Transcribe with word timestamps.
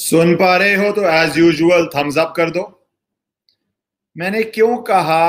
सुन 0.00 0.34
पा 0.36 0.56
रहे 0.56 0.74
हो 0.74 0.90
तो 0.92 1.02
एज 1.04 1.36
यूजुअल 1.38 1.86
थम्स 1.86 2.18
अप 2.18 2.32
कर 2.36 2.50
दो। 2.50 2.62
मैंने 4.16 4.42
क्यों 4.42 4.76
कहा, 4.76 5.24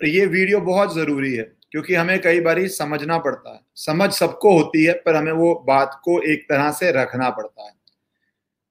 ये 0.00 0.26
वीडियो 0.26 0.60
बहुत 0.60 0.94
ज़रूरी 0.94 1.32
है, 1.34 1.42
क्योंकि 1.70 1.94
हमें 1.94 2.20
कई 2.22 2.40
बार 2.40 2.66
समझना 2.68 3.16
पड़ता 3.18 3.52
है। 3.54 3.60
समझ 3.76 4.10
सबको 4.12 4.52
होती 4.52 4.84
है, 4.84 4.92
पर 4.92 5.16
हमें 5.16 5.32
वो 5.32 5.54
बात 5.66 6.00
को 6.04 6.20
एक 6.22 6.44
तरह 6.48 6.70
से 6.70 6.90
रखना 6.92 7.30
पड़ता 7.30 7.64
है। 7.64 7.72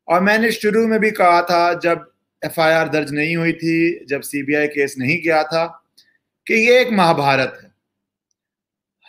और 0.07 0.21
मैंने 0.21 0.51
शुरू 0.51 0.87
में 0.87 0.99
भी 0.99 1.11
कहा 1.11 1.41
था, 1.41 1.73
जब 1.73 2.05
एफआईआर 2.41 2.89
दर्ज 2.89 3.11
नहीं 3.11 3.35
हुई 3.35 3.53
थी, 3.53 4.05
जब 4.05 4.21
सीबीआई 4.21 4.67
केस 4.67 4.95
नहीं 4.97 5.17
किया 5.21 5.41
था, 5.43 5.65
कि 6.47 6.53
ये 6.53 6.79
एक 6.81 6.91
महाभारत 6.91 7.59
है। 7.63 7.71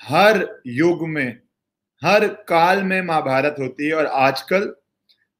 हर 0.01 0.61
युग 0.67 1.09
में, 1.09 1.39
हर 2.03 2.27
काल 2.49 2.83
में 2.83 3.01
महाभारत 3.03 3.57
होती 3.59 3.87
है, 3.87 3.95
और 3.95 4.07
आजकल 4.07 4.67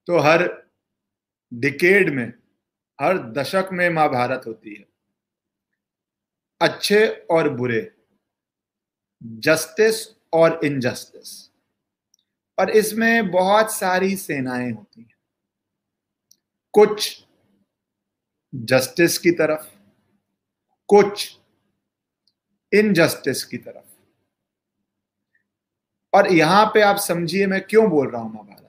तो 0.09 0.19
हर 0.19 0.66
डिकेड 1.55 2.15
में, 2.15 2.33
हर 3.01 3.19
दशक 3.19 3.69
में 3.73 3.91
महाभारत 3.91 4.43
होती 4.47 4.75
है। 4.75 4.87
अच्छे 6.61 7.07
और 7.31 7.49
बुरे 7.49 7.93
जस्टिस 9.23 10.17
और 10.33 10.61
इनजस्टिस 10.65 11.51
और 12.59 12.71
इसमें 12.71 13.31
बहुत 13.31 13.73
सारी 13.73 14.17
सेनाएँ 14.17 14.73
होती 14.73 15.01
हैं। 15.01 15.15
कुछ 16.75 17.25
जस्टिस 18.55 19.19
की 19.19 19.31
तरफ़, 19.31 19.67
कुछ 20.89 21.39
इनजस्टिस 22.75 23.45
की 23.45 23.57
तरफ़। 23.57 23.85
और 26.13 26.33
यहाँ 26.33 26.67
पे 26.67 26.81
आप 26.81 26.97
समझिए 26.97 27.47
मैं 27.47 27.61
क्यों 27.61 27.91
बोल 27.91 28.11
रहा 28.11 28.23
हूँ 28.23 28.35
महाभारत? 28.35 28.66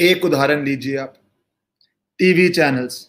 एक 0.00 0.24
उदाहरण 0.24 0.64
लीजिए 0.64 0.96
आप 0.96 1.14
टीवी 2.18 2.48
चैनल्स 2.48 3.08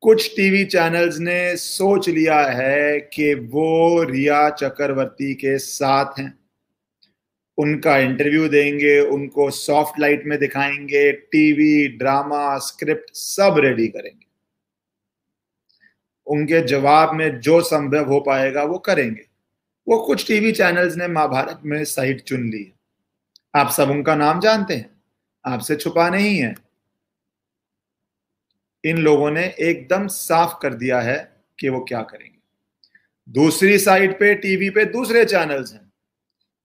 कुछ 0.00 0.36
टीवी 0.36 0.64
चैनल्स 0.64 1.18
ने 1.18 1.56
सोच 1.56 2.08
लिया 2.08 2.40
है 2.40 3.00
कि 3.00 3.34
वो 3.34 4.02
रिया 4.02 4.50
चक्रवर्ती 4.50 5.34
के 5.34 5.58
साथ 5.58 6.18
हैं। 6.18 6.38
उनका 7.58 7.98
इंटरव्यू 7.98 8.48
देंगे, 8.48 9.00
उनको 9.00 9.50
सॉफ्ट 9.50 10.00
लाइट 10.00 10.26
में 10.26 10.38
दिखाएँगे 10.38 11.12
टीवी 11.12 11.88
ड्रामा 11.88 12.58
स्क्रिप्ट 12.58 13.14
सब 13.14 13.54
रेडी 13.58 13.88
करेंगे। 13.88 14.26
उनके 16.26 16.66
जवाब 16.66 17.14
में 17.14 17.40
जो 17.40 17.60
संभव 17.60 18.04
हो 18.04 18.20
पाएगा 18.20 18.62
वो 18.62 18.78
करेंगे। 18.78 19.26
वो 19.88 19.98
कुछ 19.98 20.28
टीवी 20.28 20.52
चैनल्स 20.52 20.96
ने 20.96 21.08
महाभारत 21.08 21.60
में 21.64 21.84
साइट 21.84 22.20
चुन 22.20 22.50
ली 22.50 22.62
है। 22.62 22.72
आप 23.54 23.70
सब 23.70 23.90
उनका 23.90 24.14
नाम 24.14 24.40
जानते 24.40 24.74
हैं। 24.74 24.99
आपसे 25.44 25.76
छुपा 25.76 26.08
नहीं 26.10 26.38
है। 26.38 26.54
इन 28.84 28.98
लोगों 28.98 29.30
ने 29.30 29.44
एकदम 29.60 30.06
साफ़ 30.06 30.58
कर 30.62 30.74
दिया 30.74 31.00
है 31.00 31.18
कि 31.58 31.68
वो 31.68 31.80
क्या 31.80 32.02
करेंगे। 32.02 32.38
दूसरी 33.28 33.78
साइड 33.78 34.18
पे 34.18 34.34
टीवी 34.34 34.70
पे 34.70 34.84
दूसरे 34.84 35.24
चैनल्स 35.24 35.72
हैं, 35.72 35.92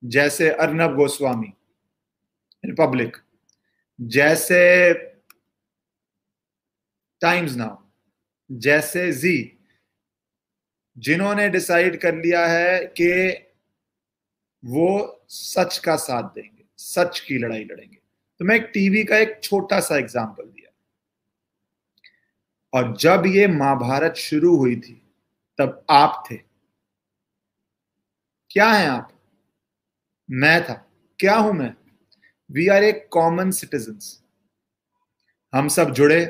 जैसे 0.03 0.49
अर्नब 0.49 0.95
गोस्वामी 0.95 1.53
रिपब्लिक 2.63 3.17
जैसे 3.99 4.93
टाइम्स 7.21 7.55
नाउ, 7.55 7.77
जैसे 8.49 9.11
जी, 9.11 9.51
जिन्होंने 10.97 11.49
डिसाइड 11.49 11.99
कर 12.01 12.15
लिया 12.15 12.45
है 12.47 12.79
कि 12.99 13.11
वो 14.63 14.87
सच 15.29 15.77
का 15.77 15.95
साथ 15.95 16.23
देंगे, 16.23 16.63
सच 16.77 17.19
की 17.19 17.37
लड़ाई 17.37 17.63
लड़ेंगे। 17.63 17.97
तो 18.39 18.45
मैं 18.45 18.55
एक 18.55 18.69
टीवी 18.73 19.03
का 19.03 19.17
एक 19.17 19.39
छोटा 19.43 19.79
सा 19.79 19.97
एग्ज़ाम्पल 19.97 20.43
दिया। 20.43 20.71
और 22.73 22.95
जब 22.97 23.23
ये 23.25 23.47
महाभारत 23.47 24.15
शुरू 24.15 24.55
हुई 24.57 24.75
थी, 24.75 25.01
तब 25.59 25.85
आप 25.89 26.23
थे। 26.31 26.35
क्या 28.51 28.69
है 28.69 28.87
आप? 28.87 29.11
मैं 30.29 30.63
था। 30.63 30.73
क्या 31.19 31.35
हूँ 31.35 31.53
मैं? 31.53 31.73
We 32.49 32.67
are 32.67 32.83
a 32.83 32.91
common 33.11 33.51
citizen 33.51 33.99
हम 35.53 35.67
सब 35.67 35.91
जुड़े। 35.91 36.23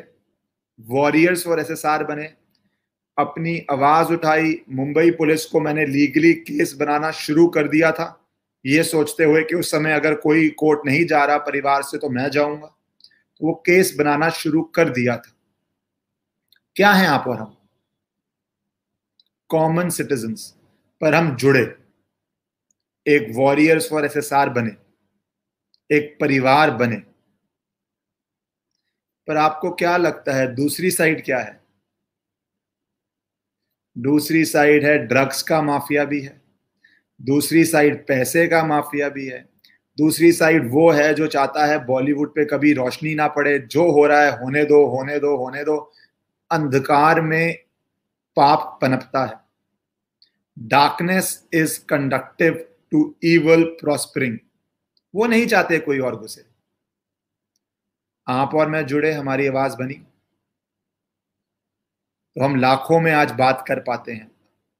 वॉरियर्स 0.79 1.47
और 1.47 1.59
एसएसआर 1.59 2.03
बने। 2.03 2.25
अपनी 3.17 3.57
आवाज़ 3.71 4.11
उठाई। 4.13 4.55
मुंबई 4.69 5.11
पुलिस 5.11 5.45
को 5.45 5.59
मैंने 5.59 5.85
लीगली 5.85 6.33
केस 6.33 6.73
बनाना 6.73 7.11
शुरू 7.11 7.47
कर 7.47 7.67
दिया 7.67 7.91
था। 7.91 8.24
ये 8.65 8.83
सोचते 8.83 9.23
हुए 9.23 9.43
कि 9.43 9.55
उस 9.55 9.71
समय 9.71 9.93
अगर 9.93 10.15
कोई 10.15 10.49
कोर्ट 10.49 10.81
नहीं 10.85 11.07
जा 11.07 11.25
रहा 11.25 11.37
परिवार 11.37 11.83
से 11.83 11.97
तो 11.97 12.09
मैं 12.09 12.29
जाऊँगा। 12.29 12.67
तो 13.37 13.47
वो 13.47 13.53
केस 13.53 13.95
बनाना 13.95 14.29
शुरू 14.29 14.63
कर 14.63 14.89
दिया 14.89 15.17
था। 15.17 15.35
क्या 16.75 16.91
है 16.91 17.07
आप 17.07 17.27
और 17.27 17.39
हम? 17.39 17.57
कॉमन 19.49 19.89
सिटीजन 19.89 20.35
पर 21.01 21.15
हम 21.15 21.35
जुड़े। 21.35 21.77
एक 23.07 23.27
वॉरियर्स 23.35 23.89
फॉर 23.89 24.05
एसएसआर 24.05 24.49
बने। 24.49 24.75
एक 25.95 26.17
परिवार 26.21 26.71
बने। 26.71 26.95
पर 29.27 29.37
आपको 29.37 29.71
क्या 29.71 29.97
लगता 29.97 30.33
है, 30.33 30.55
दूसरी 30.55 30.91
साइड 30.91 31.25
क्या 31.25 31.39
है? 31.39 31.63
दूसरी 33.97 34.45
साइड 34.45 34.85
है 34.85 34.97
ड्रग्स 34.97 35.43
का 35.43 35.61
माफिया 35.61 36.05
भी 36.05 36.21
है। 36.21 36.44
दूसरी 37.21 37.65
साइड 37.65 38.07
पैसे 38.07 38.47
का 38.47 38.65
माफिया 38.65 39.09
भी 39.09 39.27
है। 39.27 39.49
दूसरी 39.97 40.31
साइड 40.31 40.71
वो 40.71 40.91
है 40.91 41.13
जो 41.13 41.27
चाहता 41.27 41.65
है 41.65 41.85
बॉलीवुड 41.85 42.29
पे 42.35 42.45
कभी 42.45 42.73
रोशनी 42.73 43.15
ना 43.15 43.27
पड़े, 43.27 43.59
जो 43.59 43.91
हो 43.91 44.05
रहा 44.05 44.21
है 44.21 44.43
होने 44.43 44.65
दो 44.65 44.85
होने 44.85 45.19
दो 45.19 45.35
होने 45.37 45.63
दो। 45.63 45.91
अंधकार 46.51 47.21
में 47.21 47.57
पाप 48.35 48.79
पनपता 48.81 49.25
है। 49.25 49.33
Darkness 50.59 51.47
is 51.53 51.79
conductive 51.79 52.69
to 52.91 53.15
evil 53.23 53.63
prospering 53.63 54.37
वो 55.15 55.25
नहीं 55.25 55.47
चाहते 55.47 55.79
कोई 55.79 55.99
और 55.99 56.15
घुसे। 56.15 56.45
आप 58.27 58.55
और 58.55 58.69
मैं 58.69 58.85
जुड़े, 58.85 59.11
हमारी 59.11 59.47
आवाज़ 59.47 59.77
बनी। 59.77 59.93
तो 62.35 62.43
हम 62.43 62.55
लाखों 62.55 62.99
में 62.99 63.11
आज 63.11 63.31
बात 63.31 63.65
कर 63.67 63.79
पाते 63.79 64.11
हैं। 64.11 64.31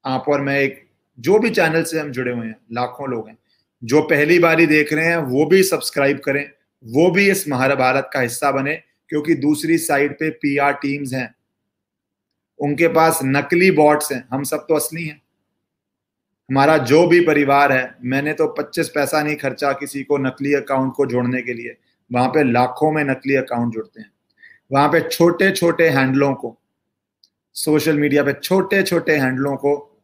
आप 0.05 0.25
और 0.27 0.41
मैं 0.41 0.59
एक 0.59 0.84
जो 1.19 1.39
भी 1.39 1.49
चैनल 1.49 1.83
से 1.83 1.99
हम 1.99 2.11
जुड़े 2.11 2.31
हुए 2.31 2.47
हैं, 2.47 2.57
लाखों 2.71 3.09
लोग 3.09 3.27
हैं, 3.27 3.37
जो 3.83 4.01
पहली 4.01 4.39
बारी 4.39 4.65
देख 4.65 4.93
रहे 4.93 5.05
हैं, 5.05 5.17
वो 5.17 5.45
भी 5.45 5.63
सब्सक्राइब 5.63 6.19
करें, 6.19 6.51
वो 6.85 7.11
भी 7.11 7.31
इस 7.31 7.49
महाभारत 7.49 8.09
का 8.13 8.19
हिस्सा 8.19 8.51
बने, 8.51 8.75
क्योंकि 9.09 9.35
दूसरी 9.35 9.77
साइड 9.77 10.13
पे 10.13 10.29
पीआर 10.29 10.73
टीम्स 10.73 11.13
हैं। 11.13 11.35
उनके 12.59 12.87
पास 12.87 13.19
नकली 13.23 13.71
बॉट्स 13.71 14.11
हैं, 14.11 14.27
हम 14.31 14.43
सब 14.43 14.57
तो 14.57 14.75
असली 14.75 15.05
हैं। 15.05 15.21
हमारा 16.51 16.77
जो 16.77 17.07
भी 17.07 17.19
परिवार 17.19 17.71
है, 17.71 17.95
मैंने 18.03 18.33
तो 18.33 18.47
25 18.47 18.89
पैसा 18.89 19.23
नहीं 19.23 19.35
खर्चा 19.35 19.71
किसी 19.71 20.03
को 20.03 20.17
नकली 20.17 20.53
अकाउंट 20.53 20.93
को 20.93 21.05
जोड़ने 21.05 21.41
के 21.41 21.53
लिए। 21.53 21.77
वहाँ 22.13 22.29
पे 22.29 22.43
लाखों 22.43 22.91
में 22.91 23.03
नकली 23.03 23.35
अकाउंट 23.35 23.73
जुड़ते 23.73 24.01
हैं। 24.01 24.11
वहाँ 24.71 24.89
पे 24.89 25.01
छोटे 25.01 25.51
छोटे 25.51 25.89
हैंडलों 25.89 26.33
को 26.33 26.57
सोशल 27.53 27.97
मीडिया 27.97 28.23
पे 28.23 28.33
छोटे 28.33 28.83
छोटे 28.83 29.17
हैंडलों 29.17 29.55
को 29.55 29.94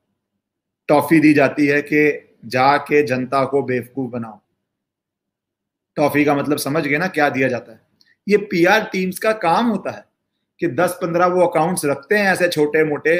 टॉफी 0.92 1.20
दी 1.20 1.34
जाती 1.34 1.66
है 1.68 1.82
कि 1.82 2.06
जाके 2.48 3.02
जनता 3.08 3.44
को 3.46 3.62
बेवकूफ़ 3.64 4.12
बनाओ। 4.12 4.40
टॉफी 5.98 6.24
का 6.26 6.36
मतलब 6.36 6.58
समझ 6.60 6.86
गए 6.86 6.98
ना 6.98 7.08
क्या 7.10 7.30
दिया 7.30 7.48
जाता 7.48 7.72
है। 7.72 7.80
ये 8.28 8.38
पीआर 8.48 8.84
टीम्स 8.92 9.20
का 9.20 9.32
काम 9.40 9.68
होता 9.68 9.92
है 9.92 10.06
कि 10.62 10.68
10-15 10.70 11.28
वो 11.28 11.46
अकाउंट्स 11.48 11.86
रखते 11.86 12.18
हैं 12.18 12.32
ऐसे 12.32 12.48
छोटे 12.50 12.84
मोटे 12.84 13.14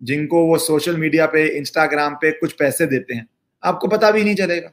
जिनको 0.00 0.44
वो 0.46 0.58
सोशल 0.60 0.96
मीडिया 0.96 1.26
पे 1.26 1.46
इंस्टाग्राम 1.58 2.14
पे 2.14 2.30
कुछ 2.32 2.52
पैसे 2.52 2.86
देते 2.86 3.14
हैं। 3.14 3.26
आपको 3.62 3.88
पता 3.88 4.10
भी 4.10 4.24
नहीं 4.24 4.34
चलेगा। 4.34 4.70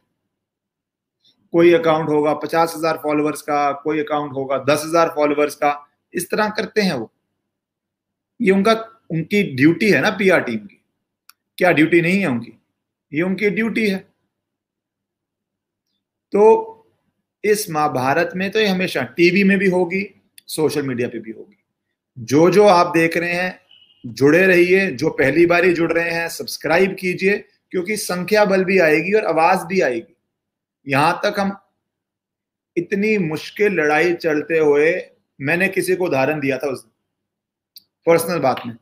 कोई 1.53 1.73
अकाउंट 1.73 2.09
होगा 2.09 2.34
पचास 2.35 2.73
हज़ार 2.78 2.99
फॉलोअर्स 3.03 3.41
का, 3.41 3.72
कोई 3.73 3.99
अकाउंट 3.99 4.34
होगा 4.34 4.58
दस 4.70 4.84
हज़ार 4.85 5.09
फॉलोअर्स 5.16 5.55
का, 5.55 5.87
इस 6.14 6.29
तरह 6.31 6.49
करते 6.49 6.81
हैं 6.81 6.93
वो। 6.93 7.11
ये 8.40 8.52
उनका, 8.52 8.73
उनकी 9.11 9.43
ड्यूटी 9.55 9.90
है 9.90 10.02
ना 10.02 10.09
पीआर 10.09 10.41
टीम 10.41 10.59
की। 10.59 10.80
क्या 11.58 11.72
ड्यूटी 11.72 12.02
नहीं 12.02 12.20
है 12.20 12.28
उनकी? 12.28 12.52
ये 13.14 13.22
उनकी 13.22 13.50
ड्यूटी 13.50 13.88
है। 13.90 13.98
तो 16.34 16.78
इस 17.44 17.70
महाभारत 17.70 18.30
में 18.36 18.50
तो 18.52 18.59
ये 18.59 18.68
हमेशा 18.68 19.02
टीवी 19.18 19.44
में 19.44 19.58
भी 19.58 19.70
होगी 19.70 20.03
सोशल 20.48 20.84
मीडिया 20.84 21.08
पे 21.08 21.20
भी 21.20 21.32
होगी। 21.32 21.58
जो 22.18 22.50
जो 22.50 22.66
आप 22.66 22.94
देख 22.94 23.18
रहे 23.18 23.34
हैं, 23.34 23.59
जुड़े 24.06 24.46
रहिए, 24.48 24.92
जो 24.92 25.09
पहली 25.09 25.46
बार 25.46 25.66
ही 25.66 25.74
जुड़ 25.74 25.92
रहे 25.94 26.09
हैं 26.09 26.28
सब्सक्राइब 26.30 26.96
कीजिए, 27.00 27.38
क्योंकि 27.72 27.98
संख्या 27.98 28.46
बल 28.46 28.64
भी 28.64 28.80
आएगी 28.80 29.14
और 29.14 29.26
आवाज़ 29.26 29.66
भी 29.66 29.82
आएगी। 29.82 30.16
यहाँ 30.88 31.20
तक 31.26 31.40
हम 31.40 31.58
इतनी 32.78 33.18
मुश्किल 33.18 33.74
लड़ाई 33.74 34.14
चलते 34.14 34.58
हुए 34.58 34.92
मैंने 35.40 35.68
किसी 35.68 35.96
को 35.96 36.06
उदाहरण 36.06 36.40
दिया 36.40 36.58
था 36.58 36.68
उस 36.68 36.86
पर्सनल 38.06 38.40
बात 38.40 38.62
में। 38.66 38.76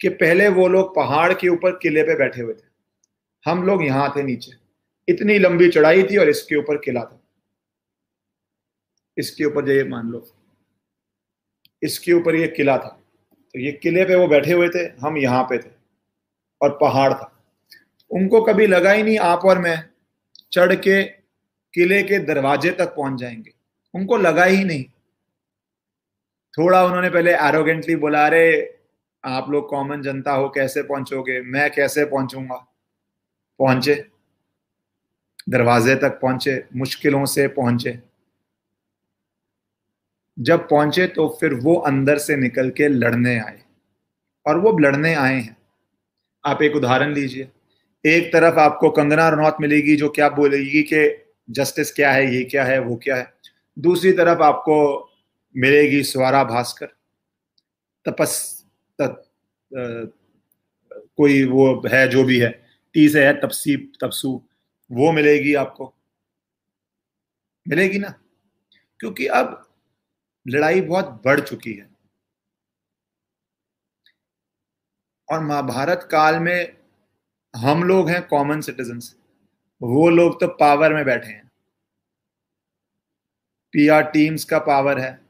कि 0.00 0.08
पहले 0.08 0.48
वो 0.48 0.68
लोग 0.68 0.96
पहाड़ 0.96 1.34
के 1.34 1.48
ऊपर 1.48 1.72
किले 1.76 2.02
पे 2.02 2.14
बैठे 2.14 2.42
हुए 2.42 2.54
थे। 2.54 2.70
हम 3.44 3.62
लोग 3.62 3.84
यहाँ 3.84 4.12
थे 4.16 4.22
नीचे। 4.22 4.52
इतनी 5.08 5.38
लंबी 5.38 5.68
चढ़ाई 5.68 6.02
थी 6.02 6.16
और 6.16 6.28
इसके 6.28 6.56
ऊपर 6.56 6.76
किला 6.76 7.00
था। 7.00 7.20
इसके 9.18 9.44
ऊपर 9.44 9.70
ये 9.70 9.84
मान 9.84 10.08
लो। 10.08 10.36
इसके 11.82 12.12
ऊपर 12.12 12.34
ये 12.34 12.48
किला 12.48 12.78
था। 12.78 13.00
तो 13.34 13.60
ये 13.60 13.72
किले 13.72 14.04
पे 14.04 14.14
वो 14.14 14.28
बैठे 14.28 14.52
हुए 14.52 14.68
थे। 14.68 14.78
हम 14.78 15.16
यहाँ 15.16 15.44
पे 15.44 15.58
थे। 15.58 15.70
और 16.62 16.78
पहाड़ 16.80 17.12
था। 17.12 17.44
उनको 18.10 18.40
कभी 18.40 18.66
लगा 18.66 18.92
ही 18.92 19.02
नहीं, 19.02 19.18
आप 19.18 19.44
और 19.44 19.58
मैं 19.58 19.88
चढ़ 20.52 20.74
के 20.74 21.04
किले 21.74 22.02
के 22.02 22.18
दरवाजे 22.18 22.70
तक 22.70 22.86
पहुँच 22.86 23.20
जाएँगे। 23.20 23.52
उनको 23.94 24.16
लगा 24.16 24.44
ही 24.44 24.64
नहीं। 24.64 24.84
थोड़ा 26.58 26.84
उन्होंने 26.84 27.10
पहले 27.10 27.34
एरोगेंटली 27.34 27.96
बोला, 27.96 28.26
अरे 28.26 28.79
आप 29.24 29.50
लोग 29.50 29.68
कॉमन 29.68 30.02
जनता 30.02 30.32
हो, 30.32 30.48
कैसे 30.48 30.82
पहुंचोगे? 30.82 31.40
मैं 31.40 31.70
कैसे 31.70 32.04
पहुंचूँगा? 32.04 32.54
पहुँचे। 33.58 34.06
दरवाजे 35.48 35.94
तक 35.94 36.20
पहुँचे, 36.20 36.64
मुश्किलों 36.76 37.26
से 37.26 37.48
पहुँचे। 37.48 37.98
जब 40.38 40.68
पहुँचे 40.68 41.06
तो 41.06 41.38
फिर 41.40 41.54
वो 41.54 41.74
अंदर 41.74 42.18
से 42.18 42.36
निकल 42.36 42.70
के 42.70 42.88
लड़ने 42.88 43.38
आए। 43.38 43.62
और 44.46 44.58
वो 44.58 44.78
लड़ने 44.78 45.14
आए 45.14 45.34
हैं। 45.34 45.56
आप 46.44 46.62
एक 46.62 46.76
उदाहरण 46.76 47.14
लीजिए। 47.14 47.48
एक 48.06 48.32
तरफ़ 48.32 48.54
आपको 48.54 48.90
कंगना 48.90 49.28
रनौत 49.28 49.56
मिलेगी, 49.60 49.96
जो 49.96 50.08
क्या 50.08 50.28
बोलेगी 50.28 50.82
कि 50.82 51.24
जस्टिस 51.50 51.92
क्या 51.92 52.12
है, 52.12 52.34
ये 52.36 52.44
क्या 52.44 52.64
है, 52.64 52.78
वो 52.78 52.96
क्या 52.96 53.16
है। 53.16 53.34
दूसरी 53.78 54.12
तरफ़ 54.12 54.40
आपको 54.40 55.10
मिलेगी 55.56 56.02
स्वरा 56.02 56.44
भास्कर। 56.44 56.86
तपस 58.06 58.59
कोई 60.92 61.44
वो 61.44 61.82
है, 61.88 62.08
जो 62.08 62.24
भी 62.24 62.40
है 62.40 62.66
टी 62.92 63.08
से 63.08 63.26
है, 63.26 63.40
तपसी, 63.40 63.76
तपसू, 63.76 64.44
वो 64.92 65.12
मिलेगी 65.12 65.54
आपको। 65.54 65.94
मिलेगी 67.68 67.98
ना? 67.98 68.08
क्योंकि 69.00 69.26
अब 69.26 69.74
लड़ाई 70.48 70.80
बहुत 70.80 71.22
बढ़ 71.24 71.40
चुकी 71.40 71.72
है। 71.72 71.90
और 75.30 75.40
महाभारत 75.40 76.08
काल 76.10 76.38
में 76.38 76.76
हम 77.56 77.84
लोग 77.84 78.10
हैं 78.10 78.28
कॉमन 78.28 78.60
सिटीजन 78.60 79.16
वो 79.82 80.10
लोग 80.10 80.40
तो 80.40 80.48
पावर 80.48 80.94
में 80.94 81.04
बैठे 81.04 81.28
हैं। 81.28 81.50
पीआर 83.72 84.02
टीम्स 84.02 84.44
का 84.44 84.58
पावर 84.58 84.98
है। 84.98 85.28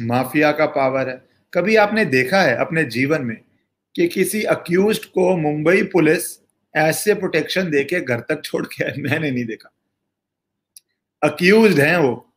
माफिया 0.00 0.52
का 0.52 0.66
पावर 0.66 1.08
है। 1.08 1.25
कभी 1.54 1.76
आपने 1.76 2.04
देखा 2.04 2.42
है 2.42 2.56
अपने 2.56 2.84
जीवन 2.84 3.22
में 3.22 3.36
कि 3.94 4.08
किसी 4.08 4.42
अक्यूज 4.42 5.04
को 5.04 5.36
मुंबई 5.36 5.82
पुलिस 5.82 6.46
ऐसे 6.76 7.14
प्रोटेक्शन 7.14 7.70
देके 7.70 8.00
घर 8.00 8.20
तक 8.20 8.42
छोड़ 8.44 8.66
के 8.66 9.02
मैंने 9.02 9.30
नहीं 9.30 9.44
देखा। 9.44 9.72
अक्यूज 11.22 11.80
हैं 11.80 11.96
वो। 11.96 12.34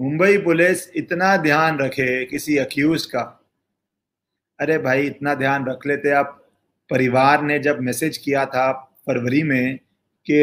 मुंबई 0.00 0.38
पुलिस 0.38 0.90
इतना 0.96 1.36
ध्यान 1.36 1.78
रखे 1.78 2.24
किसी 2.24 2.56
अक्यूज 2.56 3.06
का। 3.06 3.46
अरे 4.60 4.78
भाई, 4.78 5.06
इतना 5.06 5.34
ध्यान 5.34 5.66
रख 5.66 5.86
लेते 5.86 6.10
आप। 6.10 6.50
परिवार 6.90 7.42
ने 7.42 7.58
जब 7.58 7.80
मैसेज 7.80 8.18
किया 8.18 8.46
था 8.46 8.72
फरवरी 9.06 9.42
में 9.42 9.78
कि 10.30 10.38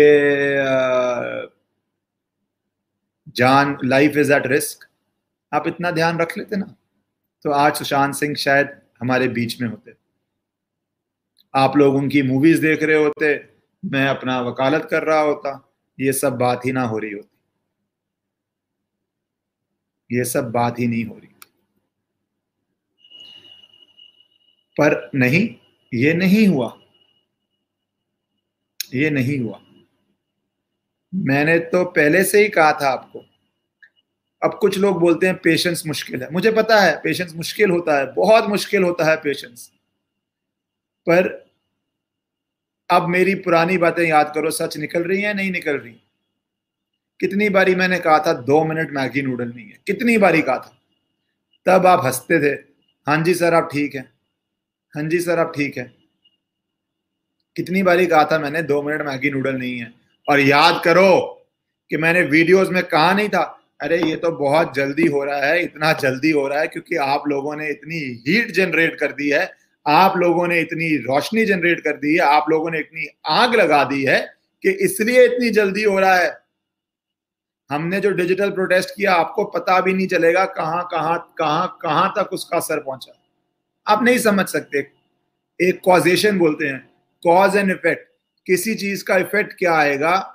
जान 3.31 3.77
लाइफ 3.83 4.17
इज़ 4.17 4.33
एट 4.33 4.47
रिस्क 4.47 4.87
आप 5.53 5.67
इतना 5.67 5.91
ध्यान 5.91 6.19
रख 6.19 6.37
लेते 6.37 6.55
ना 6.55 6.75
तो 7.45 7.51
आज 7.51 7.75
सुशांत 7.75 8.15
सिंह 8.15 8.35
शायद 8.35 8.69
हमारे 9.01 9.27
बीच 9.27 9.61
में 9.61 9.67
होते। 9.69 9.93
आप 11.53 11.77
लोग 11.77 11.95
उनकी 11.95 12.21
मूवीज़ 12.21 12.61
देख 12.61 12.83
रहे 12.83 12.97
होते, 12.97 13.35
मैं 13.83 14.07
अपना 14.07 14.39
वकालत 14.41 14.87
कर 14.91 15.03
रहा 15.03 15.19
होता, 15.19 15.51
ये 15.99 16.13
सब 16.13 16.37
बात 16.37 16.65
ही 16.65 16.71
ना 16.71 16.81
हो 16.81 16.97
रही 16.97 17.11
होती। 17.11 17.29
ये 20.09 20.23
सब 20.25 20.51
बात 20.51 20.79
ही 20.79 20.87
नहीं 20.87 21.05
हो 21.05 21.17
रही। 21.17 21.27
पर 24.77 25.11
नहीं, 25.15 25.47
ये 25.93 26.13
नहीं 26.13 26.47
हुआ। 26.47 26.77
ये 28.93 29.09
नहीं 29.09 29.39
हुआ। 29.39 29.59
मैंने 31.13 31.59
तो 31.59 31.83
पहले 31.85 32.23
से 32.23 32.41
ही 32.41 32.49
कहा 32.49 32.71
था 32.71 32.89
आपको 32.89 33.25
अब 34.43 34.57
कुछ 34.61 34.77
लोग 34.77 34.99
बोलते 34.99 35.27
हैं 35.27 35.35
पेशेंस 35.37 35.83
मुश्किल 35.87 36.23
है। 36.23 36.29
मुझे 36.31 36.51
पता 36.51 36.81
है 36.81 36.95
पेशेंस 37.03 37.33
मुश्किल 37.35 37.69
होता 37.69 37.97
है, 37.97 38.13
बहुत 38.13 38.45
मुश्किल 38.45 38.83
होता 38.83 39.05
है 39.05 39.15
पेशेंस 39.15 39.71
पर 41.09 41.43
अब 42.89 43.07
मेरी 43.07 43.35
पुरानी 43.35 43.77
बातें 43.77 44.03
याद 44.03 44.31
करो, 44.35 44.51
सच 44.51 44.77
निकल 44.77 45.03
रही 45.03 45.21
है, 45.21 45.33
नहीं 45.33 45.51
निकल 45.51 45.77
रही? 45.77 45.95
कितनी 47.19 47.49
बारी 47.49 47.75
मैंने 47.75 47.99
कहा 47.99 48.19
था, 48.19 48.33
दो 48.33 48.63
मिनट 48.63 48.91
मैगी 48.91 49.21
नूडल 49.21 49.49
नहीं 49.49 49.65
है। 49.65 49.79
कितनी 49.87 50.17
बारी 50.17 50.41
कहा 50.41 50.57
था। 50.57 50.79
तब 51.65 51.87
आप 51.87 52.05
हँसते 52.05 52.39
थे 52.39 52.73
हाँ 53.07 53.23
जी 53.23 53.33
सर, 53.33 53.53
आप 53.53 53.69
ठीक 53.73 53.95
है। 53.95 54.01
हाँ 54.95 55.03
जी 55.03 55.19
सर, 55.19 55.39
आप 55.39 55.53
ठीक 55.55 55.77
है। 55.77 55.93
कितनी 57.55 57.83
बारी 57.83 58.05
कहा 58.07 58.25
था 58.25 58.39
मैंने, 58.39 58.61
दो 58.61 58.81
मिनट 58.81 59.01
मैगी 59.01 59.31
नूडल 59.31 59.55
नहीं 59.55 59.79
है। 59.79 59.93
और 60.29 60.39
याद 60.39 60.81
करो 60.85 61.45
कि 61.89 61.97
मैंने 61.97 62.21
वीडियोस 62.21 62.69
में 62.69 62.83
कहा 62.83 63.13
नहीं 63.13 63.29
था 63.29 63.62
अरे, 63.79 63.97
ये 64.01 64.15
तो 64.15 64.31
बहुत 64.31 64.73
जल्दी 64.75 65.05
हो 65.07 65.23
रहा 65.23 65.45
है, 65.45 65.63
इतना 65.63 65.93
जल्दी 65.93 66.31
हो 66.31 66.47
रहा 66.47 66.59
है 66.59 66.67
क्योंकि 66.67 66.95
आप 66.95 67.23
लोगों 67.27 67.55
ने 67.55 67.69
इतनी 67.69 67.99
हीट 68.27 68.51
जनरेट 68.51 68.99
कर 68.99 69.11
दी 69.11 69.29
है, 69.29 69.51
आप 69.85 70.17
लोगों 70.17 70.47
ने 70.47 70.59
इतनी 70.61 70.95
रोशनी 70.97 71.45
जनरेट 71.45 71.79
कर 71.79 71.97
दी 71.97 72.13
है, 72.13 72.19
आप 72.19 72.45
लोगों 72.49 72.71
ने 72.71 72.79
इतनी 72.79 73.07
आग 73.25 73.55
लगा 73.55 73.83
दी 73.83 74.03
है 74.03 74.19
कि 74.63 74.69
इसलिए 74.69 75.25
इतनी 75.25 75.49
जल्दी 75.49 75.83
हो 75.83 75.99
रहा 75.99 76.15
है। 76.15 76.43
हमने 77.69 77.99
जो 77.99 78.11
डिजिटल 78.11 78.49
प्रोटेस्ट 78.51 78.89
किया, 78.89 79.13
आपको 79.13 79.43
पता 79.45 79.79
भी 79.81 79.93
नहीं 79.93 80.07
चलेगा 80.07 80.45
कहाँ 80.45 80.87
कहाँ 80.91 81.33
कहाँ 81.37 81.77
कहाँ 81.81 82.13
तक 82.17 82.33
उसका 82.33 82.57
असर 82.57 82.79
पहुँचा। 82.79 83.13
आप 83.87 84.03
नहीं 84.03 84.17
समझ 84.17 84.45
सकते। 84.47 84.79
एक 85.59 85.79
कॉजेशन 85.83 86.39
बोलते 86.39 86.67
हैं। 86.67 86.79
कॉज 87.23 87.55
एंड 87.57 87.71
इफ़ेक्ट 87.71 88.07
किसी 88.47 88.75
चीज़ 88.75 89.03
का 89.03 89.17
इफ़ेक्ट 89.17 89.53
क्या 89.53 89.73
आएगा? 89.73 90.32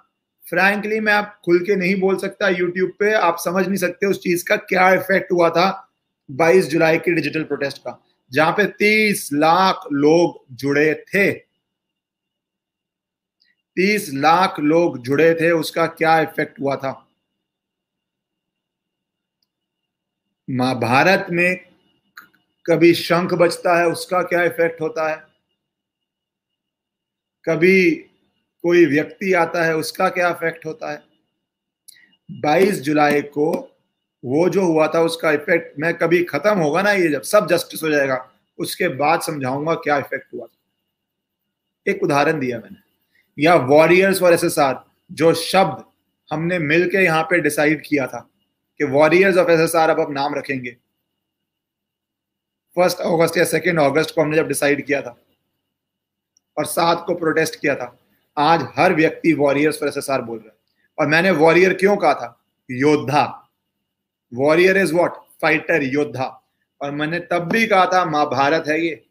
फ्रैंकली 0.50 1.00
मैं 1.00 1.12
आप 1.12 1.40
खुल 1.44 1.58
के 1.58 1.76
नहीं 1.76 2.00
बोल 2.00 2.18
सकता 2.18 2.48
यूट्यूब 2.48 2.92
पे। 2.98 3.12
आप 3.12 3.36
समझ 3.38 3.66
नहीं 3.66 3.76
सकते 3.76 4.06
उस 4.06 4.22
चीज़ 4.22 4.44
का 4.44 4.56
क्या 4.56 4.94
इफ़ेक्ट 4.94 5.32
हुआ 5.32 5.50
था 5.50 5.94
22 6.30 6.66
जुलाई 6.66 6.98
के 6.98 7.14
डिजिटल 7.14 7.44
प्रोटेस्ट 7.44 7.78
का, 7.78 8.04
जहाँ 8.32 8.52
पे 8.52 8.66
30 8.66 9.30
लाख 9.32 9.80
लोग 9.92 10.44
जुड़े 10.52 10.94
थे। 10.94 11.32
30 13.76 14.10
लाख 14.14 14.60
लोग 14.60 14.98
जुड़े 14.98 15.34
थे, 15.34 15.50
उसका 15.50 15.86
क्या 15.86 16.20
इफ़ेक्ट 16.20 16.60
हुआ 16.60 16.76
था? 16.76 17.04
महाभारत 20.50 21.26
में 21.30 21.56
कभी 22.66 22.94
शंख 22.94 23.34
बचता 23.34 23.78
है, 23.78 23.86
उसका 23.86 24.22
क्या 24.22 24.42
इफ़ेक्ट 24.44 24.80
होता 24.80 25.08
है? 25.10 25.16
कभी 27.44 28.07
कोई 28.68 28.86
व्यक्ति 28.86 29.32
आता 29.32 29.64
है, 29.64 29.76
उसका 29.76 30.08
क्या 30.08 30.28
इफ़ेक्ट 30.30 30.66
होता 30.66 30.90
है? 30.92 31.02
22 32.28 32.80
जुलाई 32.80 33.20
को 33.22 33.50
वो 34.22 34.48
जो 34.48 34.64
हुआ 34.64 34.86
था, 34.88 35.00
उसका 35.00 35.30
इफ़ेक्ट 35.32 35.78
मैं 35.80 35.92
कभी 35.94 36.22
खत्म 36.24 36.58
होगा 36.58 36.82
ना 36.82 36.92
ये 36.92 37.08
जब 37.08 37.22
सब 37.22 37.46
जस्टिस 37.48 37.82
हो 37.82 37.88
जाएगा, 37.88 38.16
उसके 38.58 38.88
बाद 38.88 39.20
समझाऊँगा 39.20 39.74
क्या 39.74 39.96
इफ़ेक्ट 39.98 40.34
हुआ 40.34 40.46
था। 40.46 41.90
एक 41.90 42.02
उदाहरण 42.02 42.40
दिया 42.40 42.58
मैंने। 42.58 42.76
या 43.38 43.54
वॉरियर्स 43.54 44.20
फॉर 44.20 44.32
एसएसआर 44.32 44.82
जो 45.10 45.32
शब्द 45.34 45.84
हमने 46.30 46.58
मिलकर 46.58 47.00
यहाँ 47.00 47.22
पे 47.22 47.40
डिसाइड 47.40 47.82
किया 47.86 48.06
था 48.06 48.18
कि 48.80 48.84
वॉरियर्स 48.86 49.36
ऑफ़ 49.36 49.50
एसएसआर 49.50 49.90
अब 49.90 50.00
अब 50.00 50.12
नाम 50.12 50.34
रखेंगे। 50.34 50.70
फ़र्स्ट 52.76 53.00
अगस्त 53.02 53.36
या 53.36 53.44
सेकेंड 53.44 53.80
अगस्त 53.80 54.14
को 54.14 54.22
हमने 54.22 54.36
जब 54.36 54.48
डिसाइड 54.48 54.84
किया 54.86 55.00
था, 55.02 55.16
और 56.56 56.66
सात 56.66 57.04
को 57.06 57.14
प्रोटेस्ट 57.14 57.60
किया 57.60 57.74
था 57.74 57.96
आज 58.38 58.66
हर 58.76 58.94
व्यक्ति 58.94 59.32
वॉरियर्स 59.32 59.80
फॉर 59.80 59.88
एसएसआर 59.88 60.22
बोल 60.22 60.38
रहा 60.38 60.48
है। 60.48 60.54
और 60.98 61.06
मैंने 61.06 61.30
वॉरियर 61.30 61.74
क्यों 61.74 61.96
कहा 61.96 62.14
था? 62.14 62.44
योद्धा। 62.70 63.48
वॉरियर 64.34 64.76
इज़ 64.76 64.94
वॉट 64.94 65.12
फाइटर 65.14 65.82
योद्धा। 65.82 66.44
और 66.82 66.90
मैंने 66.90 67.20
तब 67.20 67.38
भी 67.38 67.66
कहा 67.66 67.86
था 67.86 68.04
महाभारत 68.04 68.64
है 68.68 68.80
ये। 68.80 69.06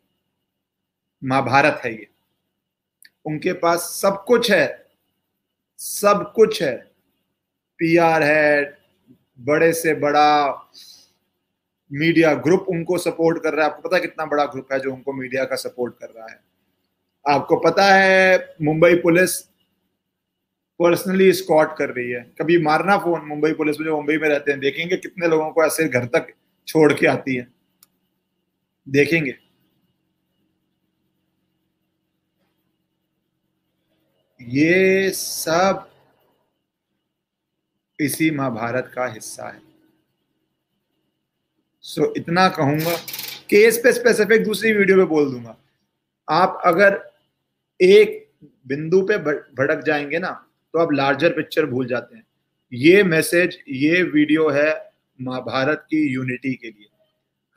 महाभारत 1.23 1.81
है 1.85 1.93
ये। 1.93 2.07
उनके 3.25 3.53
पास 3.53 3.79
सब 3.79 4.23
कुछ 4.27 4.51
है। 4.51 4.87
सब 5.77 6.31
कुछ 6.35 6.63
है। 6.63 6.77
पीआर 7.77 8.23
है, 8.23 8.77
बड़े 9.39 9.73
से 9.73 9.93
बड़ा 9.93 10.47
मीडिया 11.93 12.33
ग्रुप 12.33 12.65
उनको 12.69 12.97
सपोर्ट 12.97 13.43
कर 13.43 13.53
रहा 13.53 13.65
है। 13.65 13.71
आपको 13.71 13.89
पता 13.89 13.99
कितना 13.99 14.25
बड़ा 14.25 14.45
ग्रुप 14.45 14.67
है 14.71 14.79
जो 14.79 14.93
उनको 14.93 15.13
मीडिया 15.13 15.45
का 15.45 15.55
सपोर्ट 15.55 15.93
कर 15.99 16.07
रहा 16.17 16.27
है? 16.27 16.56
आपको 17.27 17.55
पता 17.55 17.85
है 17.95 18.55
मुंबई 18.61 18.95
पुलिस 18.95 19.41
पर्सनली 20.79 21.33
स्कॉट 21.33 21.77
कर 21.77 21.89
रही 21.89 22.09
है। 22.11 22.21
कभी 22.41 22.57
मारना 22.57 22.97
फ़ोन 22.97 23.21
मुंबई 23.21 23.53
पुलिस 23.53 23.79
में 23.79 23.85
जो 23.85 23.95
मुंबई 23.95 24.17
में 24.17 24.29
रहते 24.29 24.51
हैं 24.51 24.59
देखेंगे 24.59 24.97
कितने 24.97 25.27
लोगों 25.27 25.51
को 25.51 25.65
ऐसे 25.65 25.89
घर 25.89 26.05
तक 26.05 26.33
छोड़ 26.67 26.93
के 26.93 27.07
आती 27.07 27.35
है। 27.35 27.47
देखेंगे। 28.89 29.37
ये 34.41 35.09
सब 35.09 35.89
इसी 37.99 38.31
महाभारत 38.31 38.91
का 38.95 39.05
हिस्सा 39.05 39.47
है। 39.47 39.61
सो 41.81 42.01
so, 42.01 42.17
इतना 42.17 42.49
कहूँगा। 42.49 42.97
केस 43.49 43.77
पे 43.77 43.93
स्पेसिफिक 43.93 44.43
दूसरी 44.43 44.73
वीडियो 44.73 44.97
पे 44.97 45.03
बोल 45.03 45.31
दूँगा। 45.31 45.57
आप 46.29 46.61
अगर 46.65 47.16
एक 47.81 48.29
बिंदु 48.67 49.01
पे 49.01 49.17
भड़क 49.55 49.83
जाएँगे 49.83 50.19
ना 50.19 50.47
तो 50.73 50.79
आप 50.79 50.93
लार्जर 50.93 51.29
पिक्चर 51.29 51.65
भूल 51.65 51.87
जाते 51.87 52.15
हैं। 52.15 52.27
ये 52.73 53.03
मैसेज 53.03 53.59
ये 53.69 54.03
वीडियो 54.03 54.49
है 54.49 54.91
महाभारत 55.21 55.77
की 55.89 56.13
यूनिटी 56.13 56.53
के 56.53 56.67
लिए। 56.67 56.87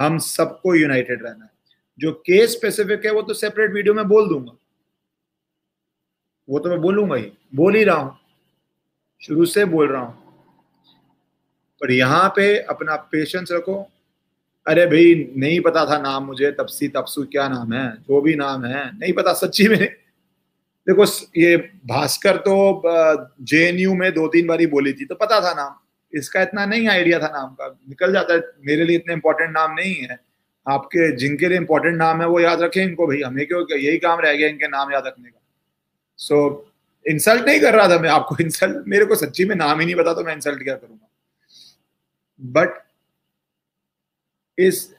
हम 0.01 0.19
सबको 0.19 0.75
यूनाइटेड 0.75 1.23
रहना 1.23 1.45
है। 1.45 1.51
जो 1.99 2.13
केस 2.13 2.53
स्पेसिफिक 2.53 3.05
है, 3.05 3.13
वो 3.13 3.23
तो 3.23 3.35
सेपरेट 3.35 3.73
वीडियो 3.73 3.95
में 3.95 4.09
बोल 4.09 4.29
दूँगा। 4.29 4.53
वो 6.49 6.59
तो 6.59 6.69
मैं 6.69 6.81
बोलूँगा 6.81 7.17
ही। 7.17 7.33
बोल 7.55 7.75
ही 7.75 7.85
रहा 7.85 7.97
हूँ। 7.97 8.19
शुरू 9.23 9.47
से 9.47 9.65
बोल 9.65 9.89
रहा 9.89 10.03
हूँ। 10.03 10.21
पर 11.81 11.91
यहाँ 11.91 12.29
पे 12.37 12.59
अपना 12.59 12.97
पेशेंस 12.97 13.49
रखो। 13.53 13.91
अरे 14.67 14.87
भाई, 14.87 15.33
नहीं 15.37 15.61
पता 15.61 15.87
था 15.87 15.99
नाम 15.99 16.25
मुझे, 16.25 16.53
तपसी 16.53 16.89
तपसू 16.89 17.25
क्या 17.25 17.49
नाम 17.49 17.73
है? 17.73 17.93
जो 17.93 18.21
भी 18.21 18.35
नाम 18.35 18.65
है, 18.65 18.99
नहीं 18.99 19.13
पता 19.13 19.33
सच्ची 19.33 19.69
में। 19.69 20.00
देखो 20.91 21.05
ये 21.37 21.57
भास्कर 21.87 22.37
तो 22.37 22.83
जेएनयू 23.45 23.95
में 23.95 24.11
दो 24.15 24.27
तीन 24.29 24.47
बारी 24.47 24.67
बोली 24.67 24.93
थी 24.93 25.05
तो 25.05 25.15
पता 25.15 25.41
था 25.41 25.53
नाम। 25.55 25.75
इसका 26.13 26.43
इतना 26.43 26.65
नहीं 26.67 26.89
आइडिया 26.89 27.19
था 27.19 27.29
नाम 27.29 27.55
का। 27.55 27.69
निकल 27.89 28.13
जाता 28.13 28.35
है 28.35 28.41
मेरे 28.67 28.85
लिए 28.85 28.97
इतने 28.97 29.15
इंपॉर्टेंट 29.15 29.51
नाम 29.51 29.75
नहीं 29.75 29.95
है। 29.95 30.19
आपके 30.67 31.11
जिनके 31.17 31.49
लिए 31.49 31.59
इंपॉर्टेंट 31.59 31.97
नाम 31.97 32.21
है 32.21 32.27
वो 32.29 32.41
याद 32.41 32.63
रखें 32.63 32.83
इनको 32.83 33.07
भाई। 33.07 33.21
हमें 33.23 33.47
क्यों 33.47 33.65
यही 33.73 33.99
काम 33.99 34.21
रह 34.21 34.35
गया 34.35 34.49
इनके 34.49 34.69
नाम 34.69 34.93
याद 34.93 35.07
रखने 35.07 35.29
का। 35.31 35.41
सो 36.19 36.37
so, 36.49 37.11
इंसल्ट 37.11 37.47
नहीं 37.47 37.61
कर 37.61 37.75
रहा 37.75 37.89
था 37.89 37.99
मैं 37.99 38.11
आपको। 38.11 38.37
इंसल्ट 38.41 38.89
मेरे 38.89 39.05
को 39.05 39.15
सच्ची 39.17 39.45
में 39.45 39.57
नाम 39.57 39.81
ही 39.81 39.87
नहीं 39.87 39.97
पता 39.97 40.15
तो 40.15 40.25
मैं 40.25 40.35
इंसल्ट 40.35 40.63
क्या 40.63 40.75
करूँगा? 40.75 41.09
बट 42.41 42.83
इस 44.59 44.95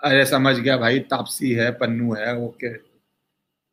अरे 0.00 0.24
समझ 0.26 0.58
गया 0.58 0.76
भाई 0.76 0.98
तापसी 1.10 1.52
है 1.52 1.70
पन्नू 1.72 2.14
है 2.14 2.36
ओके 2.38 2.87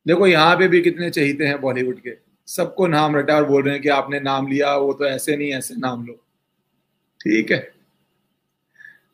देखो 0.06 0.28
यहाँ 0.28 0.56
पे 0.56 0.68
भी 0.68 0.82
कितने 0.82 1.10
चहीते 1.10 1.46
हैं 1.46 1.62
बॉलीवुड 1.62 2.00
के। 2.00 2.18
सबको 2.48 2.88
नाम 2.88 3.16
रटा 3.16 3.36
और 3.36 3.46
बोल 3.46 3.64
रहे 3.64 3.74
हैं 3.74 3.82
कि 3.84 3.90
आपने 3.90 4.20
नाम 4.20 4.48
लिया, 4.48 4.76
वो 4.76 4.94
तो 4.94 5.06
ऐसे 5.06 5.38
नहीं, 5.38 5.54
ऐसे 5.54 5.76
नाम 5.76 6.06
लो। 6.06 6.14
ठीक 7.22 7.52
है। 7.52 7.74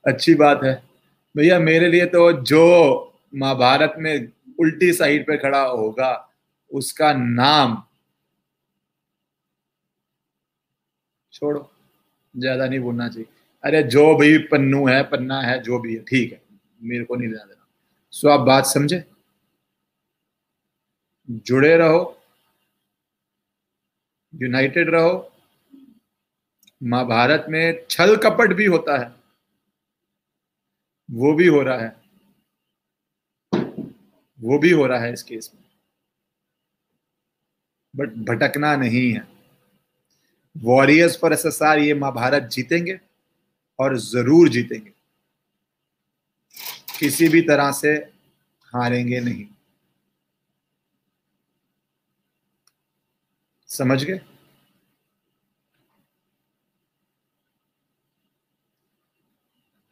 अच्छी 0.06 0.36
बात 0.36 0.64
है। 0.64 0.84
भैया, 1.38 1.60
मेरे 1.60 1.88
लिए 1.88 2.06
तो 2.06 2.32
जो 2.32 3.14
महाभारत 3.36 3.94
में 3.98 4.32
उल्टी 4.60 4.94
साइड 4.94 5.28
पे 5.28 5.38
खड़ा 5.38 5.62
होगा, 5.62 6.30
उसका 6.72 7.14
नाम 7.14 7.84
छोड़ो। 11.34 11.72
ज़्यादा 12.38 12.68
नहीं 12.68 12.80
बोलना 12.80 13.08
चाहिए। 13.10 13.28
अरे, 13.64 13.84
जो 13.84 14.16
भी 14.16 14.38
पन्नू 14.38 14.88
है, 14.88 15.04
पन्ना 15.04 15.42
है, 15.42 15.62
जो 15.62 15.80
भी 15.80 15.94
है, 15.96 16.04
ठीक 16.04 16.32
है। 16.32 16.42
मेरे 16.84 17.04
को 17.04 17.16
नहीं 17.16 17.28
लेना 17.28 17.44
देना। 17.44 17.68
सो 18.12 18.30
आप 18.30 18.40
बात 18.40 18.66
समझे? 18.66 19.04
जुड़े 21.28 21.76
रहो 21.78 22.00
यूनाइटेड 24.34 24.90
रहो। 24.90 25.14
महाभारत 26.82 27.46
में 27.50 27.86
छल 27.90 28.16
कपट 28.16 28.54
भी 28.54 28.66
होता 28.66 28.98
है, 29.00 29.14
वो 31.10 31.34
भी 31.34 31.48
हो 31.48 31.62
रहा 31.62 31.78
है, 31.78 31.96
वो 34.40 34.58
भी 34.60 34.72
हो 34.72 34.86
रहा 34.88 35.00
है 35.00 35.12
इस 35.14 35.24
केस 35.24 35.52
में। 35.54 35.64
बट 37.94 38.14
भटकना 38.30 38.76
नहीं 38.76 39.12
है। 39.14 39.28
वॉरियर्स 40.56 41.16
पर 41.16 41.34
एसएसआर 41.34 41.80
ये 41.80 41.94
महाभारत 41.94 42.50
जीतेंगे 42.52 43.00
और 43.80 43.98
ज़रूर 44.00 44.50
जीतेंगे। 44.50 44.92
किसी 47.00 47.28
भी 47.28 47.42
तरह 47.42 47.72
से 47.72 47.94
हारेंगे 48.74 49.20
नहीं। 49.20 49.46
समझ 53.72 54.04
गए? 54.04 54.22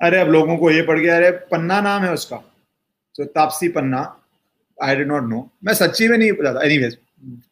अरे, 0.01 0.19
अब 0.19 0.27
लोगों 0.27 0.57
को 0.57 0.71
ये 0.71 0.81
पड़ 0.81 0.99
गया, 0.99 1.15
अरे, 1.15 1.31
पन्ना 1.31 1.81
नाम 1.81 2.01
है 2.01 2.13
उसका। 2.13 2.37
तो 3.15 3.25
Taapsee 3.25 3.69
Pannu 3.69 4.21
I 4.83 4.95
did 4.95 5.05
not 5.05 5.23
know 5.23 5.51
मैं 5.63 5.73
सच्ची 5.73 6.07
में 6.07 6.17
नहीं 6.17 6.31
पता 6.31 6.65
एनी 6.65 6.91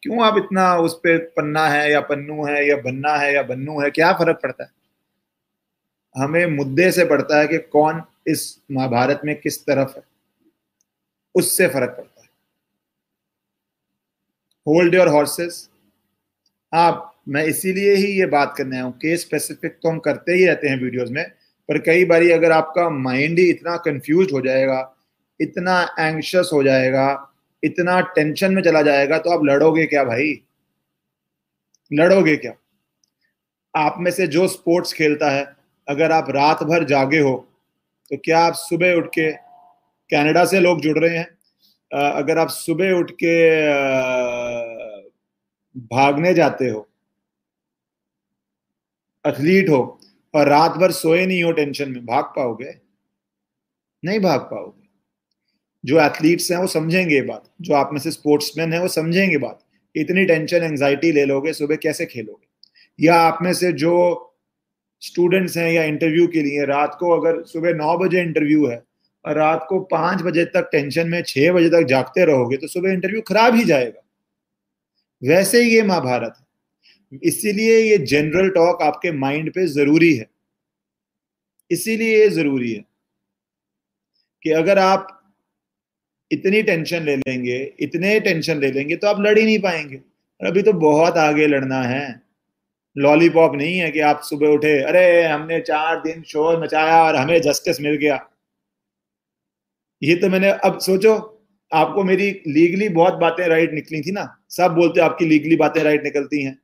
क्यों 0.02 0.24
आप 0.24 0.36
इतना 0.36 0.76
उस 0.76 0.94
पर 0.94 1.18
पन्ना 1.18 1.68
है 1.68 1.92
या 1.92 2.00
पन्नू 2.00 2.46
है 2.46 2.68
या 2.68 2.76
बन्ना 2.76 3.16
है 3.16 3.34
या 3.34 3.42
बन्नू 3.42 3.80
है? 3.80 3.90
क्या 3.90 4.12
फ़र्क 4.12 4.40
पड़ता 4.42 4.64
है? 4.64 4.70
हमें 6.16 6.46
मुद्दे 6.46 6.92
से 6.92 7.04
पड़ता 7.04 7.38
है 7.38 7.48
कि 7.48 7.58
कौन 7.58 8.02
इस 8.26 8.62
महाभारत 8.72 9.20
में 9.24 9.40
किस 9.40 9.66
तरफ़ 9.66 9.96
है। 9.96 10.02
उससे 11.34 11.68
फ़र्क 11.68 11.90
पड़ता 11.90 12.20
है। 12.22 12.28
होल्ड 14.66 14.94
योर 14.94 15.08
हॉर्सेस 15.08 15.70
आप, 16.72 17.14
मैं 17.28 17.44
इसीलिए 17.44 17.94
ही 17.94 18.06
ये 18.18 18.26
बात 18.26 18.54
करने 18.56 18.76
आया 18.76 18.84
हूँ। 18.84 18.92
केस 18.92 19.20
स्पेसिफिक 19.20 19.78
तो 19.82 19.88
हम 19.88 19.98
करते 19.98 20.32
ही 20.32 20.46
रहते 20.46 20.68
हैं 20.68 20.80
वीडियोस 20.80 21.10
में, 21.10 21.24
पर 21.68 21.78
कई 21.78 22.04
बार 22.04 22.22
अगर 22.32 22.52
आपका 22.52 22.88
माइंड 22.90 23.38
ही 23.38 23.48
इतना 23.50 23.76
कंफ्यूज 23.76 24.32
हो 24.32 24.40
जाएगा, 24.40 24.94
इतना 25.40 25.80
एंक्शस 25.98 26.50
हो 26.52 26.62
जाएगा, 26.62 27.32
इतना 27.62 28.00
टेंशन 28.14 28.52
में 28.54 28.62
चला 28.62 28.82
जाएगा 28.82 29.18
तो 29.18 29.30
आप 29.30 29.44
लड़ोगे 29.44 29.86
क्या 29.86 30.04
भाई? 30.04 30.40
लड़ोगे 31.90 32.36
क्या? 32.36 32.52
आप 33.74 33.96
में 33.98 34.10
से 34.10 34.26
जो 34.26 34.46
स्पोर्ट्स 34.48 34.92
खेलता 34.92 35.30
है, 35.30 35.44
अगर 35.88 36.12
आप 36.12 36.30
रात 36.30 36.62
भर 36.62 36.84
जागे 36.84 37.18
हो 37.18 37.34
तो 38.10 38.16
क्या 38.16 38.38
आप 38.40 38.54
सुबह 38.54 38.94
उठ 38.94 39.06
के 39.08 39.30
कनाडा 40.10 40.44
से 40.44 40.60
लोग 40.60 40.80
जुड़ 40.80 40.98
रहे 40.98 41.16
हैं? 41.16 41.26
अगर 41.92 42.38
आप 42.38 42.48
सुबह 42.48 42.92
उठ 42.92 43.10
के 43.12 43.34
भागने 45.76 46.34
जाते 46.34 46.68
हो 46.68 46.88
एथलीट 49.24 49.68
हो 49.68 49.78
और 50.34 50.48
रात 50.48 50.72
भर 50.72 50.90
सोए 50.92 51.24
नहीं 51.26 51.42
हो 51.42 51.52
टेंशन 51.52 51.90
में, 51.90 52.04
भाग 52.06 52.24
पाओगे? 52.36 52.74
नहीं 54.02 54.20
भाग 54.20 54.40
पाओगे। 54.40 54.86
जो 55.84 56.00
एथलीट्स 56.00 56.50
हैं 56.50 56.58
वो 56.58 56.66
समझेंगे 56.66 57.20
बात, 57.22 57.44
जो 57.60 57.74
आप 57.74 57.90
में 57.92 58.00
से 58.00 58.10
स्पोर्ट्समैन 58.10 58.72
है 58.72 58.80
वो 58.80 58.88
समझेंगे 58.88 59.38
बात 59.38 59.64
इतनी 59.94 60.24
टेंशन 60.24 60.62
एंजाइटी 60.62 61.12
ले 61.12 61.24
लोगे, 61.24 61.52
सुबह 61.52 61.76
कैसे 61.76 62.06
खेलोगे? 62.06 62.46
या 62.98 63.14
आप 63.14 63.38
में 63.42 63.52
से 63.52 63.72
जो 63.72 64.24
स्टूडेंट्स 65.02 65.56
हैं 65.56 65.70
या 65.72 65.84
इंटरव्यू 65.84 66.26
के 66.26 66.42
लिए, 66.42 66.64
रात 66.64 66.96
को 67.00 67.10
अगर 67.10 67.42
सुबह 67.44 67.74
नौ 67.74 67.96
बजे 67.98 68.22
इंटरव्यू 68.22 68.66
है 68.66 68.82
और 69.24 69.34
रात 69.34 69.66
को 69.68 69.80
पाँच 69.80 70.22
बजे 70.22 70.44
तक 70.44 70.68
टेंशन 70.72 71.08
में 71.08 71.22
छह 71.22 71.52
बजे 71.52 71.68
तक 71.70 71.86
जागते 71.88 72.24
रहोगे 72.24 72.56
तो 72.56 72.66
सुबह 72.66 72.92
इंटरव्यू 72.92 73.20
खराब 73.20 73.54
ही 73.54 73.64
जाएगा। 73.64 74.02
वैसे 75.24 75.62
ही 75.62 75.74
ये 75.74 75.82
महाभारत 75.82 76.34
है। 76.40 76.46
इसीलिए 77.22 77.78
ये 77.80 77.98
जनरल 77.98 78.50
टॉक 78.50 78.82
आपके 78.82 79.12
माइंड 79.12 79.52
पे 79.52 79.66
ज़रूरी 79.66 80.14
है। 80.14 80.26
इसीलिए 81.70 82.18
ये 82.18 82.28
ज़रूरी 82.28 82.72
है 82.72 82.84
कि 84.42 84.50
अगर 84.50 84.78
आप 84.78 85.34
इतनी 86.32 86.62
टेंशन 86.62 87.02
ले 87.02 87.16
लेंगे, 87.16 87.74
इतने 87.80 88.20
टेंशन 88.20 88.60
ले 88.60 88.70
लेंगे 88.72 88.96
तो 88.96 89.06
आप 89.06 89.20
लड़ 89.20 89.38
ही 89.38 89.44
नहीं 89.44 89.58
पाएँगे। 89.58 89.96
अभी 90.46 90.62
तो 90.62 90.72
बहुत 90.72 91.16
आगे 91.16 91.46
लड़ना 91.46 91.82
है। 91.82 92.22
लॉलीपॉप 92.98 93.54
नहीं 93.54 93.78
है 93.78 93.90
कि 93.90 94.00
आप 94.00 94.20
सुबह 94.22 94.48
उठे, 94.48 94.82
अरे, 94.82 95.22
हमने 95.22 95.60
चार 95.60 96.02
दिन 96.02 96.22
शोर 96.22 96.62
मचाया 96.62 97.02
और 97.02 97.16
हमें 97.16 97.40
जस्टिस 97.42 97.80
मिल 97.80 97.94
गया। 97.94 98.30
ये 100.02 100.16
तो 100.16 100.28
मैंने 100.28 100.50
अब, 100.50 100.78
सोचो 100.78 101.34
आपको 101.72 102.04
मेरी 102.04 102.30
लीगली 102.46 102.88
बहुत 102.88 103.14
बातें 103.14 103.46
राइट 103.48 103.72
निकली 103.72 104.00
थी 104.00 104.12
ना। 104.12 104.42
सब 104.48 104.74
बोलते 104.74 105.00
आपकी 105.00 105.24
लीगली 105.24 105.56
बातें 105.56 105.82
राइट 105.82 106.04
निकलती 106.04 106.42
हैं। 106.42 106.58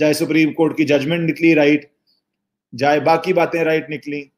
चाहे 0.00 0.14
सुप्रीम 0.14 0.52
कोर्ट 0.52 0.76
की 0.76 0.84
जजमेंट 0.84 1.26
निकली 1.26 1.54
राइट 1.54 1.90
चाहे 2.80 3.00
बाकी 3.00 3.32
बातें 3.32 3.64
राइट 3.64 3.86
निकली। 3.90 4.30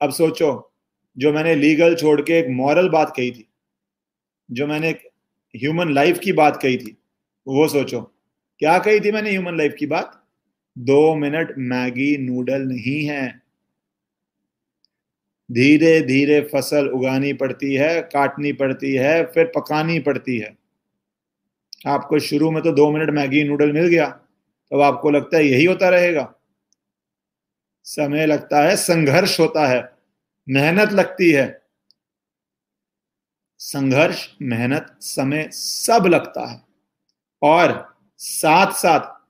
अब 0.00 0.10
सोचो, 0.10 0.72
जो 1.18 1.32
मैंने 1.32 1.54
लीगल 1.54 1.94
छोड़ 1.94 2.20
के 2.20 2.38
एक 2.38 2.46
मॉरल 2.48 2.88
बात 2.88 3.12
कही 3.16 3.30
थी, 3.30 3.48
जो 4.50 4.66
मैंने 4.66 4.90
ह्यूमन 5.56 5.92
लाइफ 5.92 6.18
की 6.18 6.32
बात 6.32 6.56
कही 6.62 6.76
थी, 6.76 6.96
वो 7.46 7.68
सोचो। 7.68 8.00
क्या 8.58 8.78
कही 8.78 9.00
थी 9.00 9.12
मैंने 9.12 9.30
ह्यूमन 9.30 9.56
लाइफ 9.58 9.74
की 9.78 9.86
बात? 9.86 10.24
दो 10.78 11.14
मिनट 11.14 11.54
मैगी 11.58 12.16
नूडल 12.18 12.62
नहीं 12.62 13.04
है। 13.04 13.41
धीरे 15.52 16.00
धीरे 16.00 16.40
फ़सल 16.52 16.88
उगानी 16.88 17.32
पड़ती 17.32 17.74
है, 17.74 18.00
काटनी 18.02 18.52
पड़ती 18.52 18.94
है, 18.94 19.24
फिर 19.24 19.52
पकानी 19.56 19.98
पड़ती 19.98 20.38
है। 20.38 20.56
आपको 21.86 22.18
शुरू 22.18 22.50
में 22.50 22.62
तो 22.62 22.72
दो 22.72 22.90
मिनट 22.90 23.10
मैगी 23.10 23.42
नूडल 23.44 23.72
मिल 23.72 23.86
गया 23.86 24.06
तो 24.06 24.80
आपको 24.80 25.10
लगता 25.10 25.36
है 25.36 25.44
यही 25.44 25.64
होता 25.64 25.88
रहेगा। 25.88 26.32
समय 27.84 28.26
लगता 28.26 28.62
है, 28.62 28.76
संघर्ष 28.76 29.40
होता 29.40 29.66
है, 29.66 29.92
मेहनत 30.48 30.92
लगती 30.92 31.30
है। 31.30 31.62
संघर्ष, 33.58 34.28
मेहनत, 34.42 34.96
समय 35.00 35.48
सब 35.52 36.06
लगता 36.06 36.46
है। 36.46 36.62
और 37.42 37.96
साथ 38.18 38.72
साथ 38.72 39.20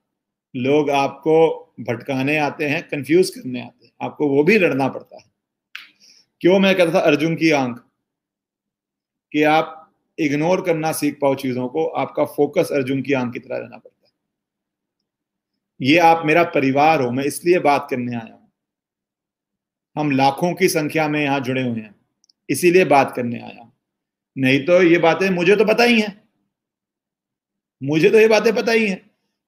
लोग 0.57 0.91
आपको 0.91 1.35
भटकाने 1.81 2.39
आते 2.39 2.69
हैं 2.69 2.83
कंफ्यूज 2.89 3.31
करने 3.31 3.61
आते 3.61 3.87
हैं, 3.87 3.93
आपको 4.03 4.29
वो 4.29 4.45
भी 4.45 4.59
लड़ना 4.59 4.89
पड़ता 4.89 5.17
है। 5.17 5.32
क्यों 6.43 6.59
मैं 6.59 6.75
कहता 6.77 6.93
था, 6.93 7.01
अर्जुन 7.01 7.35
की 7.37 7.51
आँख? 7.53 7.79
कि 9.33 9.43
आप 9.45 9.79
इग्नोर 10.19 10.61
करना 10.61 10.91
सीख 10.93 11.19
पाओ 11.21 11.35
चीज़ों 11.35 11.69
को, 11.69 11.85
आपका 11.87 12.25
फोकस 12.27 12.69
अर्जुन 12.73 13.03
की 13.03 13.13
आँख 13.13 13.33
की 13.33 13.39
तरह 13.39 13.57
रहना 13.57 13.77
पड़ता 13.77 14.07
है। 14.07 14.13
ये 15.81 15.99
आप 16.01 16.23
मेरा 16.27 16.43
परिवार 16.51 17.03
हो, 17.03 17.11
मैं 17.11 17.25
इसलिए 17.25 17.59
बात 17.61 17.87
करने 17.91 18.17
आया 18.17 18.33
हूँ। 18.33 18.51
हम 19.97 20.11
लाखों 20.13 20.53
की 20.55 20.69
संख्या 20.69 21.09
में 21.09 21.23
यहाँ 21.23 21.41
जुड़े 21.41 21.63
हुए 21.63 21.81
हैं, 21.81 21.95
इसीलिए 22.49 22.85
बात 22.87 23.13
करने 23.17 23.41
आया 23.41 23.71
नहीं 24.37 24.65
तो 24.65 24.83
ये 24.83 24.99
बातें 24.99 25.29
मुझे 25.31 25.57
तो 25.57 25.65
पता 25.65 25.85
ही 25.85 26.01
है। 26.01 26.15
मुझे 27.83 28.11
तो 28.11 28.19
ये 28.19 28.29
बातें 28.29 28.55
पता 28.55 28.73
ही 28.73 28.89
है, 28.89 29.01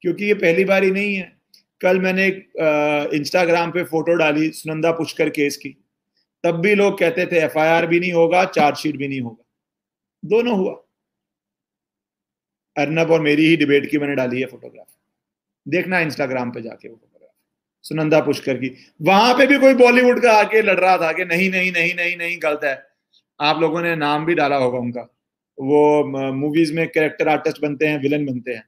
क्योंकि 0.03 0.25
ये 0.25 0.35
पहली 0.37 0.65
बार 0.65 0.85
ही 0.85 0.91
नहीं 0.91 1.15
है। 1.17 1.33
कल 1.81 1.99
मैंने 2.01 2.27
एक 2.27 3.11
इंस्टाग्राम 3.15 3.71
पे 3.71 3.85
फ़ोटो 3.85 4.15
डाली, 4.15 4.51
सुनंदा 4.53 4.93
पुष्कर 4.93 5.29
केस 5.31 5.57
की। 5.57 5.77
तब 6.45 6.61
भी 6.61 6.75
लोग 6.75 6.99
कहते 6.99 7.27
थे 7.27 7.39
एफआईआर 7.41 7.87
भी 7.87 8.01
नहीं 8.01 8.13
होगा 8.13 8.45
चार्जशीट 8.45 8.97
भी 8.97 9.09
नहीं 9.09 9.21
होगा. 9.21 9.45
दोनों 10.25 10.57
हुआ। 10.59 10.73
अर्नब 12.77 13.11
और 13.11 13.21
मेरी 13.21 13.47
ही 13.47 13.57
डिबेट 13.57 13.91
की 13.91 13.99
मैंने 13.99 14.15
डाली 14.15 14.41
है 14.41 14.47
फोटोग्राफ 14.47 14.87
देखना 15.67 15.99
इंस्टाग्राम 16.01 16.51
पे 16.51 16.63
जाके 16.63 16.89
वो 16.89 16.95
फोटोग्राफ 16.95 17.31
सुनंदा 17.85 18.21
पुष्कर 18.21 18.57
की, 18.57 18.71
वहाँ 19.03 19.35
पे 19.35 19.47
भी 19.47 19.59
कोई 19.59 19.75
बॉलीवुड 19.75 20.23
का 20.23 20.33
आके 20.33 20.63
लड़ 20.63 20.79
रहा 20.81 20.97
था 20.99 21.13
कि 21.13 21.25
नहीं 21.25 21.51
नहीं 21.51 21.73
नहीं 21.73 21.95
नहीं 21.95 22.17
नहीं, 22.17 22.39
गलत 22.43 22.61
है। 22.65 22.87
आप 23.41 23.61
लोगों 23.61 23.83
ने 23.83 23.95
नाम 23.97 24.25
भी 24.27 24.35
डाला 24.35 24.57
होगा 24.57 24.79
उनका। 24.79 25.03
वो 25.59 26.33
मूवीज़ 26.33 26.73
में 26.75 26.87
कैरेक्टर 26.89 27.29
आर्टिस्ट 27.29 27.61
बनते 27.63 27.87
हैं 27.87 28.01
विलन 28.03 28.27
बनते 28.27 28.53
हैं। 28.53 28.65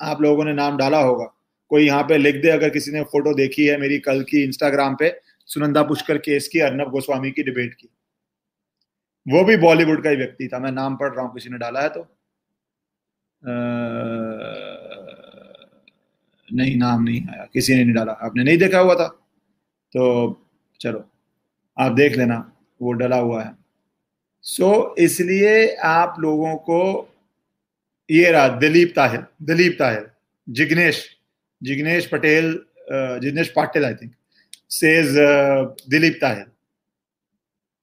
आप 0.00 0.22
लोगों 0.22 0.44
ने 0.44 0.52
नाम 0.52 0.76
डाला 0.76 1.00
होगा। 1.00 1.24
कोई 1.70 1.86
यहाँ 1.86 2.02
पे 2.02 2.16
लिख 2.18 2.36
दे, 2.36 2.48
अगर 2.48 2.70
किसी 2.70 2.90
ने 2.90 3.02
फ़ोटो 3.02 3.34
देखी 3.34 3.66
है 3.66 3.76
मेरी 3.78 3.98
कल 3.98 4.22
की 4.22 4.42
इंस्टाग्राम 4.44 4.96
पे 4.96 5.08
सुनंदा 5.48 5.82
पुष्कर 5.82 6.18
केस 6.18 6.48
की 6.48 6.60
अर्नब 6.60 6.90
गोस्वामी 6.90 7.30
की 7.30 7.42
डिबेट 7.42 7.74
की। 7.74 7.88
वो 9.26 9.44
भी 9.44 9.56
बॉलीवुड 9.56 10.02
का 10.04 10.10
ही 10.10 10.16
व्यक्ति 10.16 10.48
था 10.48 10.58
मैं 10.58 10.72
नाम 10.72 10.96
पढ़ 10.96 11.12
रहा 11.14 11.24
हूँ 11.24 11.34
किसी 11.34 11.50
ने 11.50 11.58
डाला 11.58 11.80
है 11.82 11.88
तो। 11.88 12.06
नहीं 16.48 16.76
नाम 16.76 17.02
नहीं 17.02 17.22
आया 17.28 17.44
किसी 17.52 17.74
ने 17.74 17.84
नहीं 17.84 17.94
डाला 17.94 18.12
आपने 18.12 18.44
नहीं 18.44 18.58
देखा 18.58 18.78
हुआ 18.78 18.94
था? 18.94 19.06
तो 19.08 20.40
चलो 20.80 21.04
आप 21.76 21.92
देख 21.92 22.16
लेना 22.16 22.38
वो 22.80 22.92
डला 22.92 23.16
हुआ 23.16 23.42
है। 23.42 23.54
सो 24.44 24.64
so, 24.64 24.98
इसलिए 24.98 25.74
आप 25.76 26.16
लोगों 26.20 26.56
को 26.56 26.80
ये 28.08 28.30
रहा 28.32 28.48
Dilip 28.58 28.92
Tahir 28.96 29.24
Dilip 29.42 29.76
Tahir 29.78 30.10
Jignesh 30.48 31.04
Jignesh 31.62 32.06
Patel 32.06 32.52
Jignesh 33.22 33.52
Patil 33.56 33.84
I 33.84 33.94
think 33.94 34.12
says 34.70 35.14
Dilip 35.90 36.18
Tahir. 36.20 36.44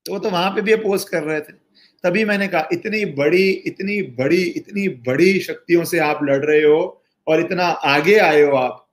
तो 0.05 0.13
वो 0.13 0.19
तो 0.19 0.29
वहाँ 0.29 0.49
पे 0.55 0.61
भी 0.61 0.75
पोस्ट 0.75 1.09
कर 1.09 1.23
रहे 1.23 1.39
थे। 1.41 1.53
तभी 2.03 2.25
मैंने 2.25 2.47
कहा, 2.47 2.67
इतनी 2.71 3.05
बड़ी 3.15 3.49
इतनी 3.49 4.01
बड़ी 4.17 4.41
इतनी 4.41 4.87
बड़ी 5.07 5.39
शक्तियों 5.39 5.83
से 5.85 5.99
आप 5.99 6.19
लड़ 6.23 6.43
रहे 6.45 6.61
हो 6.63 7.03
और 7.27 7.39
इतना 7.39 7.65
आगे 7.65 8.17
आए 8.19 8.41
हो 8.41 8.55
आप, 8.55 8.87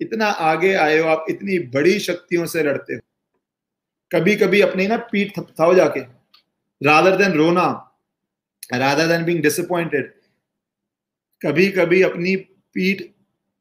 इतना 0.00 0.26
आगे 0.26 0.72
आए 0.74 0.98
हो 0.98 1.08
आप, 1.08 1.26
इतनी 1.30 1.58
बड़ी 1.68 1.98
शक्तियों 1.98 2.46
से 2.46 2.62
लड़ते 2.62 2.94
हो। 2.94 3.00
कभी 4.10 4.36
कभी 4.36 4.60
अपनी 4.60 4.86
ना 4.86 4.96
पीठ 5.12 5.38
थपथाओ 5.38 5.74
जाके 5.74 6.00
रादर 6.80 7.16
देन 7.16 7.32
रोना 7.32 7.66
रादर 8.74 9.06
देन 9.06 9.24
बीइंग 9.24 9.42
डिसअपॉइंटेड 9.42 10.12
कभी 11.42 11.68
कभी 11.70 12.02
अपनी 12.02 12.36
पीठ 12.36 13.02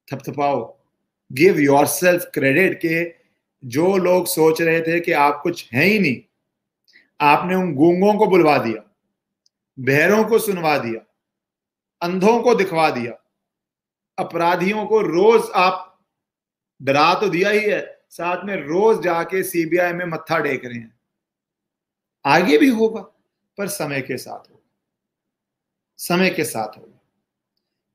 थपथपाओ 0.07 0.65
गिव 1.31 1.59
योर 1.59 1.85
सेल्फ 1.87 2.29
क्रेडिट 2.33 2.77
के 2.77 3.03
जो 3.63 3.95
लोग 3.97 4.27
सोच 4.27 4.61
रहे 4.61 4.81
थे 4.81 4.99
कि 4.99 5.11
आप 5.11 5.39
कुछ 5.43 5.71
है 5.73 5.83
ही 5.83 5.99
नहीं, 5.99 6.21
आपने 7.19 7.55
उन 7.55 7.73
गूंगों 7.75 8.13
को 8.13 8.27
बुलवा 8.27 8.57
दिया, 8.57 8.83
बहरों 9.77 10.23
को 10.23 10.39
सुनवा 10.39 10.77
दिया, 10.77 11.01
अंधों 12.01 12.41
को 12.41 12.55
दिखवा 12.55 12.89
दिया, 12.89 13.13
अपराधियों 14.17 14.85
को 14.85 15.01
रोज 15.01 15.49
आप 15.55 15.85
डरा 16.81 17.13
तो 17.13 17.29
दिया 17.29 17.49
ही 17.49 17.61
है, 17.61 17.81
साथ 18.09 18.45
में 18.45 18.55
रोज 18.57 19.01
जाके 19.03 19.43
सीबीआई 19.43 19.93
में 19.93 20.05
मत्था 20.05 20.39
टेक 20.39 20.65
रहे 20.65 20.77
हैं। 20.77 20.93
आगे 22.25 22.57
भी 22.57 22.69
होगा, 22.69 23.01
पर 23.57 23.67
समय 23.67 24.01
के 24.01 24.17
साथ 24.17 24.49
होगा, 24.49 24.61
समय 25.99 26.29
के 26.29 26.43
साथ 26.43 26.77
होगा। 26.77 26.99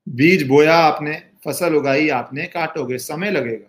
बीज 0.07 0.47
बोया 0.47 0.77
आपने, 0.77 1.13
फ़सल 1.45 1.75
उगाई 1.75 2.09
आपने, 2.09 2.45
काटोगे, 2.45 2.97
समय 2.97 3.31
लगेगा। 3.31 3.67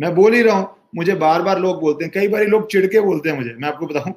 मैं 0.00 0.14
बोल 0.14 0.34
ही 0.34 0.42
रहा 0.42 0.56
हूँ, 0.56 0.76
मुझे 0.96 1.14
बार 1.14 1.42
बार 1.42 1.58
लोग 1.58 1.80
बोलते 1.80 2.04
हैं, 2.04 2.12
कई 2.14 2.28
बार 2.28 2.44
लोग 2.44 2.70
चिड़ 2.70 2.86
के 2.86 3.00
बोलते 3.00 3.28
हैं 3.28 3.36
मुझे, 3.36 3.50
मैं 3.50 3.68
आपको 3.68 3.86
बताऊँ, 3.86 4.12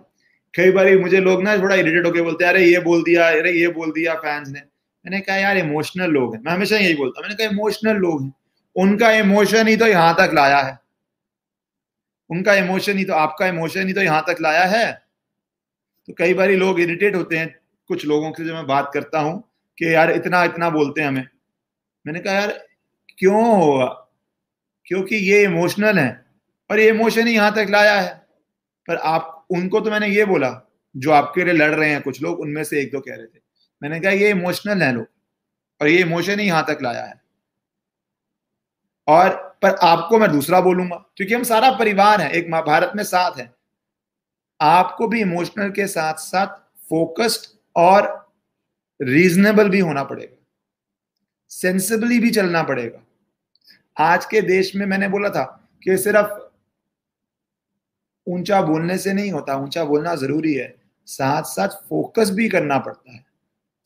कई 0.56 0.72
बार 0.72 0.98
मुझे 0.98 1.20
लोग 1.20 1.44
ना 1.44 1.58
थोड़ा 1.58 1.76
इरिटेट 1.76 2.06
होकर 2.06 2.22
बोलते 2.22 2.46
हैं, 2.46 2.52
अरे, 2.52 2.66
ये 2.66 2.80
बोल 2.80 3.04
दिया, 3.04 3.28
अरे, 3.28 3.52
ये 3.52 3.68
बोल 3.68 3.92
दिया 3.92 4.16
फैंस 4.16 4.48
ने। 4.48 4.60
मैंने 5.06 5.20
कहा, 5.20 5.36
यार 5.36 5.58
इमोशनल 5.58 6.10
लोग 6.10 6.36
हैं। 6.36 6.44
मैं 6.44 6.54
हमेशा 6.54 6.78
यही 6.78 6.96
बोलता 6.96 7.22
मैंने 7.22 7.36
कहा 7.36 7.48
इमोशनल 7.48 7.96
लोग 7.96 8.24
हैं। 8.24 8.34
उनका 8.76 9.12
इमोशन 9.12 9.68
ही 9.68 9.78
तो 9.78 9.88
यहाँ 9.88 10.16
तक 10.20 10.32
लाया 10.34 10.58
है। 10.58 10.80
उनका 12.30 12.54
इमोशन 12.54 12.98
ही 12.98 13.06
तो 13.06 13.14
आपका 13.14 13.48
इमोशन 13.48 13.88
ही 13.88 13.94
तो 13.94 14.02
यहाँ 14.02 14.24
तक 14.30 14.38
लाया 14.42 14.64
है। 14.64 15.04
तो 16.08 16.14
कई 16.18 16.34
बार 16.34 16.50
लोग 16.50 16.80
इरिटेट 16.80 17.16
होते 17.16 17.38
हैं, 17.38 17.60
कुछ 17.88 18.06
लोगों 18.06 18.32
से 18.32 18.46
जो 18.46 18.54
मैं 18.54 18.68
बात 18.68 18.92
करता 18.94 19.20
हूँ, 19.20 19.44
कि 19.78 19.94
यार 19.94 20.12
इतना 20.12 20.44
इतना 20.44 20.70
बोलते 20.70 21.02
हैं 21.02 21.08
हमें। 21.08 21.28
मैंने 22.08 22.20
कहा, 22.20 22.34
यार, 22.34 22.66
क्यों 23.18 23.66
होगा 23.66 24.00
क्योंकि 24.86 25.16
ये 25.16 25.44
इमोशनल 25.44 26.00
है, 26.00 26.26
और 26.72 26.80
ये 26.80 26.90
इमोशन 26.90 27.28
ही 27.28 27.36
यहाँ 27.36 27.54
तक 27.56 27.68
लाया 27.70 28.00
है। 28.02 28.14
पर 28.88 28.96
आप, 28.96 29.46
उनको 29.52 29.80
तो 29.80 29.92
मैंने 29.92 30.08
ये 30.08 30.26
बोला, 30.26 30.70
जो 30.98 31.12
आपके 31.12 31.44
लिए 31.44 31.54
लड़ 31.54 31.76
रहे 31.76 31.90
हैं, 31.90 32.02
कुछ 32.02 32.22
लोग 32.22 32.40
उनमें 32.40 32.64
से 32.64 32.82
एक 32.82 32.92
दो 32.92 33.00
कह 33.00 33.16
रहे 33.16 33.26
थे। 33.26 33.40
मैंने 33.82 34.00
कहा, 34.00 34.12
ये 34.12 34.30
इमोशनल 34.30 34.82
है 34.82 34.94
लोग, 34.94 35.08
और 35.82 35.88
ये 35.88 36.02
इमोशन 36.02 36.40
ही 36.40 36.48
यहाँ 36.48 36.66
तक 36.68 36.78
लाया 36.82 37.04
है। 37.04 37.22
और, 39.08 39.30
पर 39.62 39.76
आपको 39.76 40.18
मैं 40.18 40.32
दूसरा 40.32 40.62
बोलूँगा, 40.62 40.96
क्योंकि 41.18 41.34
हम 41.34 41.44
सारा 41.44 41.72
परिवार 41.72 42.22
है, 42.22 42.32
एक 42.32 42.52
भारत 42.52 42.92
में 42.96 43.04
साथ 43.04 43.38
है। 43.38 43.54
आपको 44.62 45.08
भी 45.08 45.22
इमोशनल 45.22 45.70
के 45.70 45.88
साथ 45.88 46.14
साथ 46.14 46.48
फोकस्ड 46.90 47.60
और 47.76 48.32
रीजनेबल 49.02 49.70
भी 49.70 49.80
होना 49.80 50.04
पड़ेगा। 50.04 50.46
सेंसिबली 51.50 52.20
भी 52.20 52.30
चलना 52.30 52.64
पड़ेगा। 52.64 53.00
आज 53.98 54.26
के 54.26 54.42
देश 54.42 54.76
में 54.76 54.86
मैंने 54.86 55.08
बोला 55.08 55.30
था 55.30 55.44
कि 55.84 55.98
सिर्फ़ 55.98 56.40
ऊँचा 58.28 58.62
बोलने 58.62 58.98
से 58.98 59.14
नहीं 59.14 59.32
होता, 59.32 59.56
ऊँचा 59.56 59.84
बोलना 59.86 60.16
ज़रूरी 60.16 60.54
है। 60.54 60.74
साथ 61.08 61.44
साथ 61.44 61.68
फोकस 61.90 62.30
भी 62.30 62.48
करना 62.50 62.78
पड़ता 62.78 63.12
है। 63.12 63.24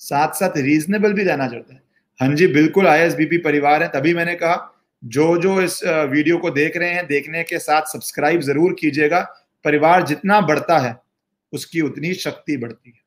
साथ 0.02 0.34
साथ 0.34 0.58
रीजनेबल 0.58 1.14
भी 1.14 1.24
रहना 1.24 1.48
चाहता 1.48 1.74
है। 1.74 1.82
हाँ 2.20 2.36
जी, 2.36 2.48
बिल्कुल 2.48 2.88
आईएसबीपी 2.88 3.38
परिवार 3.38 3.84
है, 3.84 3.90
तभी 3.90 4.14
मैंने 4.14 4.36
कहा 4.36 4.74
जो 5.04 5.38
जो 5.38 5.62
इस 5.62 5.80
वीडियो 5.84 6.38
को 6.38 6.50
देख 6.50 6.78
रहे 6.78 6.90
हैं, 6.90 7.06
देखने 7.08 7.44
के 7.44 7.60
साथ 7.60 7.86
सब्सक्राइब 7.86 8.42
ज़रूर 8.42 8.76
कीजिएगा। 8.80 9.22
परिवार 9.66 10.06
जितना 10.06 10.40
बढ़ता 10.42 10.78
है, 10.80 10.96
उसकी 11.54 11.82
उतनी 11.82 12.14
शक्ति 12.14 12.58
बढ़ती 12.58 12.90
है। 12.90 13.02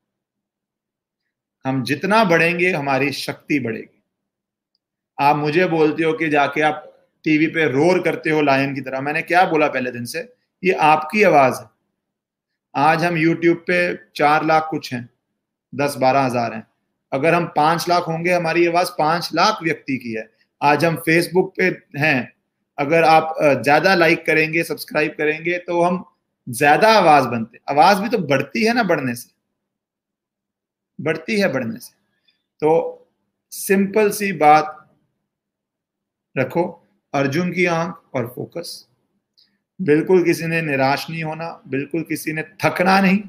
हम 1.65 1.83
जितना 1.83 2.23
बढ़ेंगे, 2.23 2.71
हमारी 2.71 3.11
शक्ति 3.11 3.59
बढ़ेगी। 3.59 4.03
आप 5.17 5.35
मुझे 5.35 5.65
बोलते 5.67 6.03
हो 6.03 6.13
कि 6.13 6.29
जाके 6.29 6.61
आप 6.61 6.90
टीवी 7.25 7.47
पे 7.47 7.65
रोर 7.69 8.01
करते 8.03 8.29
हो 8.29 8.41
लायन 8.41 8.73
की 8.75 8.81
तरह। 8.81 9.01
मैंने 9.01 9.21
क्या 9.23 9.45
बोला 9.45 9.67
पहले 9.69 9.91
दिन 9.91 10.05
से? 10.05 10.19
ये 10.63 10.71
आपकी 10.73 11.23
आवाज़ 11.23 11.61
है। 11.61 11.69
आज 12.75 13.03
हम 13.03 13.17
यूट्यूब 13.17 13.57
पे 13.67 13.95
चार 14.15 14.45
लाख 14.45 14.67
कुछ 14.71 14.93
हैं, 14.93 15.09
दस 15.73 15.95
बारह 15.97 16.21
हज़ार 16.21 16.53
हैं। 16.53 16.65
अगर 17.11 17.33
हम 17.33 17.45
पाँच 17.55 17.87
लाख 17.89 18.07
होंगे, 18.07 18.31
हमारी 18.31 18.65
आवाज़ 18.67 18.89
पाँच 18.99 19.29
लाख 19.33 19.63
व्यक्ति 19.63 19.97
की 19.97 20.13
है। 20.13 20.29
आज 20.61 20.85
हम 20.85 20.95
फेसबुक 20.97 21.53
पे 21.57 21.65
हैं। 21.99 22.33
अगर 22.77 23.03
आप 23.03 23.35
ज़्यादा 23.39 23.93
लाइक 23.95 24.25
करेंगे 24.25 24.63
सब्सक्राइब 24.63 25.11
करेंगे 25.11 25.57
तो 25.57 25.81
हम 25.81 26.03
ज़्यादा 26.47 26.91
आवाज़ 26.91 27.27
बनते 27.27 27.59
आवाज़ 27.69 28.01
भी 28.01 28.09
तो 28.09 28.17
बढ़ती 28.19 28.63
है 28.65 28.73
ना 28.73 28.83
बढ़ने 28.83 29.15
से। 29.15 29.29
बढ़ती 30.99 31.39
है 31.39 31.51
बढ़ने 31.53 31.79
से। 31.79 31.93
तो 32.61 33.07
सिंपल 33.51 34.09
सी 34.11 34.31
बात 34.33 34.77
रखो। 36.35 36.63
अर्जुन 37.13 37.51
की 37.51 37.65
आँख 37.65 38.15
और 38.15 38.27
फोकस। 38.35 38.87
बिल्कुल 39.81 40.23
किसी 40.23 40.45
ने 40.45 40.61
निराश 40.61 41.09
नहीं 41.09 41.23
होना, 41.23 41.61
बिल्कुल 41.67 42.03
किसी 42.03 42.33
ने 42.33 42.43
थकना 42.63 42.99
नहीं। 43.01 43.19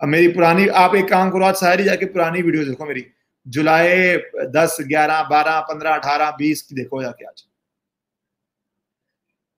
अब 0.00 0.08
मेरी 0.08 0.28
पुरानी, 0.28 0.66
आप 0.68 0.94
एक 0.94 1.08
काम 1.08 1.30
करो, 1.30 1.44
आज 1.44 1.54
सारी 1.54 1.84
जाके 1.84 2.06
पुरानी 2.06 2.42
वीडियो 2.42 2.64
देखो 2.64 2.86
मेरी। 2.86 3.06
जुलाई 3.46 4.16
दस, 4.46 4.76
ग्यारह, 4.80 5.22
बारह, 5.22 5.60
पंद्रह, 5.60 5.94
अठारह, 5.94 6.30
बीस 6.30 6.62
की 6.62 6.74
देखो 6.74 7.02
जाके 7.02 7.24
आज। 7.24 7.44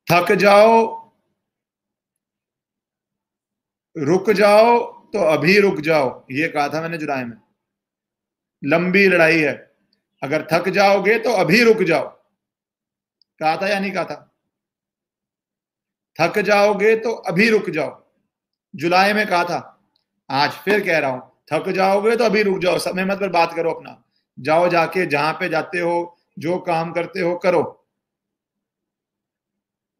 थक 0.06 0.32
जाओ, 0.32 1.12
रुक 3.96 4.30
जाओ 4.30 4.78
तो 5.12 5.18
अभी 5.18 5.58
रुक 5.58 5.80
जाओ, 5.80 6.26
ये 6.30 6.48
कहा 6.48 6.68
था 6.68 6.80
मैंने 6.82 6.98
जुलाई 6.98 7.24
में। 7.24 7.36
लंबी 8.64 9.06
लड़ाई 9.08 9.38
है। 9.38 9.54
अगर 10.22 10.46
थक 10.52 10.68
जाओगे 10.68 11.18
तो 11.18 11.32
अभी 11.32 11.62
रुक 11.62 11.82
जाओ। 11.82 12.17
कहा 13.40 13.56
था 13.56 13.68
या 13.68 13.78
नहीं 13.80 13.92
कहा 13.92 14.04
था? 14.04 14.24
थक 16.18 16.38
जाओगे 16.38 16.94
तो 16.96 17.12
अभी 17.12 17.48
रुक 17.50 17.70
जाओ। 17.70 18.04
जुलाई 18.74 19.12
में 19.12 19.26
कहा 19.26 19.44
था, 19.44 19.80
आज 20.30 20.50
फिर 20.54 20.84
कह 20.86 20.98
रहा 20.98 21.10
हूँ, 21.10 21.32
थक 21.52 21.68
जाओगे 21.68 22.16
तो 22.16 22.24
अभी 22.24 22.42
रुक 22.42 22.58
जाओ, 22.58 22.78
समय 22.78 23.04
मत 23.04 23.20
पर 23.20 23.28
बात 23.28 23.54
करो 23.54 23.70
अपना। 23.70 24.02
जाओ 24.38 24.68
जाके 24.68 25.06
जहाँ 25.06 25.32
पे 25.32 25.48
जाते 25.48 25.78
हो, 25.78 26.18
जो 26.38 26.58
काम 26.58 26.92
करते 26.92 27.20
हो 27.20 27.34
करो। 27.36 27.62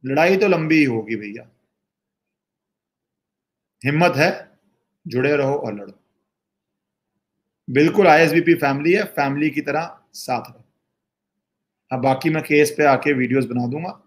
लड़ाई 0.05 0.37
तो 0.37 0.48
लंबी 0.48 0.77
ही 0.77 0.85
होगी 0.85 1.16
भैया। 1.16 1.48
हिम्मत 3.83 4.16
है, 4.16 4.31
जुड़े 5.07 5.37
रहो 5.37 5.55
और 5.55 5.74
लड़ो। 5.74 5.92
बिल्कुल 7.68 8.09
आईएसबीपी 8.09 8.55
फैमिली 8.55 8.92
है 8.92 9.05
फैमिली 9.07 9.51
की 9.51 9.61
तरह 9.61 9.98
साथ 10.12 10.51
रहो। 10.51 10.64
अब 11.90 12.01
बाकी 12.01 12.31
मैं 12.31 12.42
केस 12.42 12.70
पे 12.70 12.85
आके 12.85 13.12
वीडियोस 13.12 13.44
बना 13.46 13.66
दूँगा। 13.66 13.98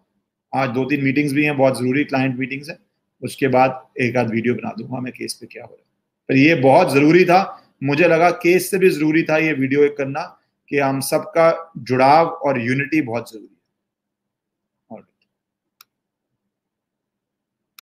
आज 0.53 0.69
दो 0.69 0.83
तीन 0.85 1.03
मीटिंग्स 1.03 1.33
भी 1.33 1.43
हैं, 1.45 1.57
बहुत 1.57 1.77
ज़रूरी 1.77 2.03
क्लाइंट 2.03 2.37
मीटिंग्स 2.39 2.69
हैं। 2.69 2.77
उसके 3.21 3.47
बाद 3.47 3.81
एक 4.01 4.17
आध 4.17 4.29
वीडियो 4.31 4.53
बना 4.55 4.73
दूँगा 4.77 4.99
मैं 4.99 5.13
केस 5.13 5.33
पे 5.33 5.47
क्या 5.47 5.63
हो 5.63 5.69
रहा 5.69 5.77
है। 5.77 5.89
पर 6.29 6.37
ये 6.37 6.55
बहुत 6.61 6.93
ज़रूरी 6.93 7.23
था। 7.25 7.41
मुझे 7.83 8.07
लगा 8.07 8.29
केस 8.41 8.69
से 8.71 8.77
भी 8.77 8.89
ज़रूरी 8.89 9.23
था 9.23 9.37
ये 9.37 9.53
वीडियो 9.53 9.83
एक 9.83 9.95
करना 9.97 10.21
कि 10.71 10.77
हम 10.77 10.99
सबका 11.01 11.73
जुड़ाव 11.79 12.27
और 12.27 12.59
यूनिटी 12.61 13.01
बहुत 13.01 13.31
ज़रूरी 13.31 13.47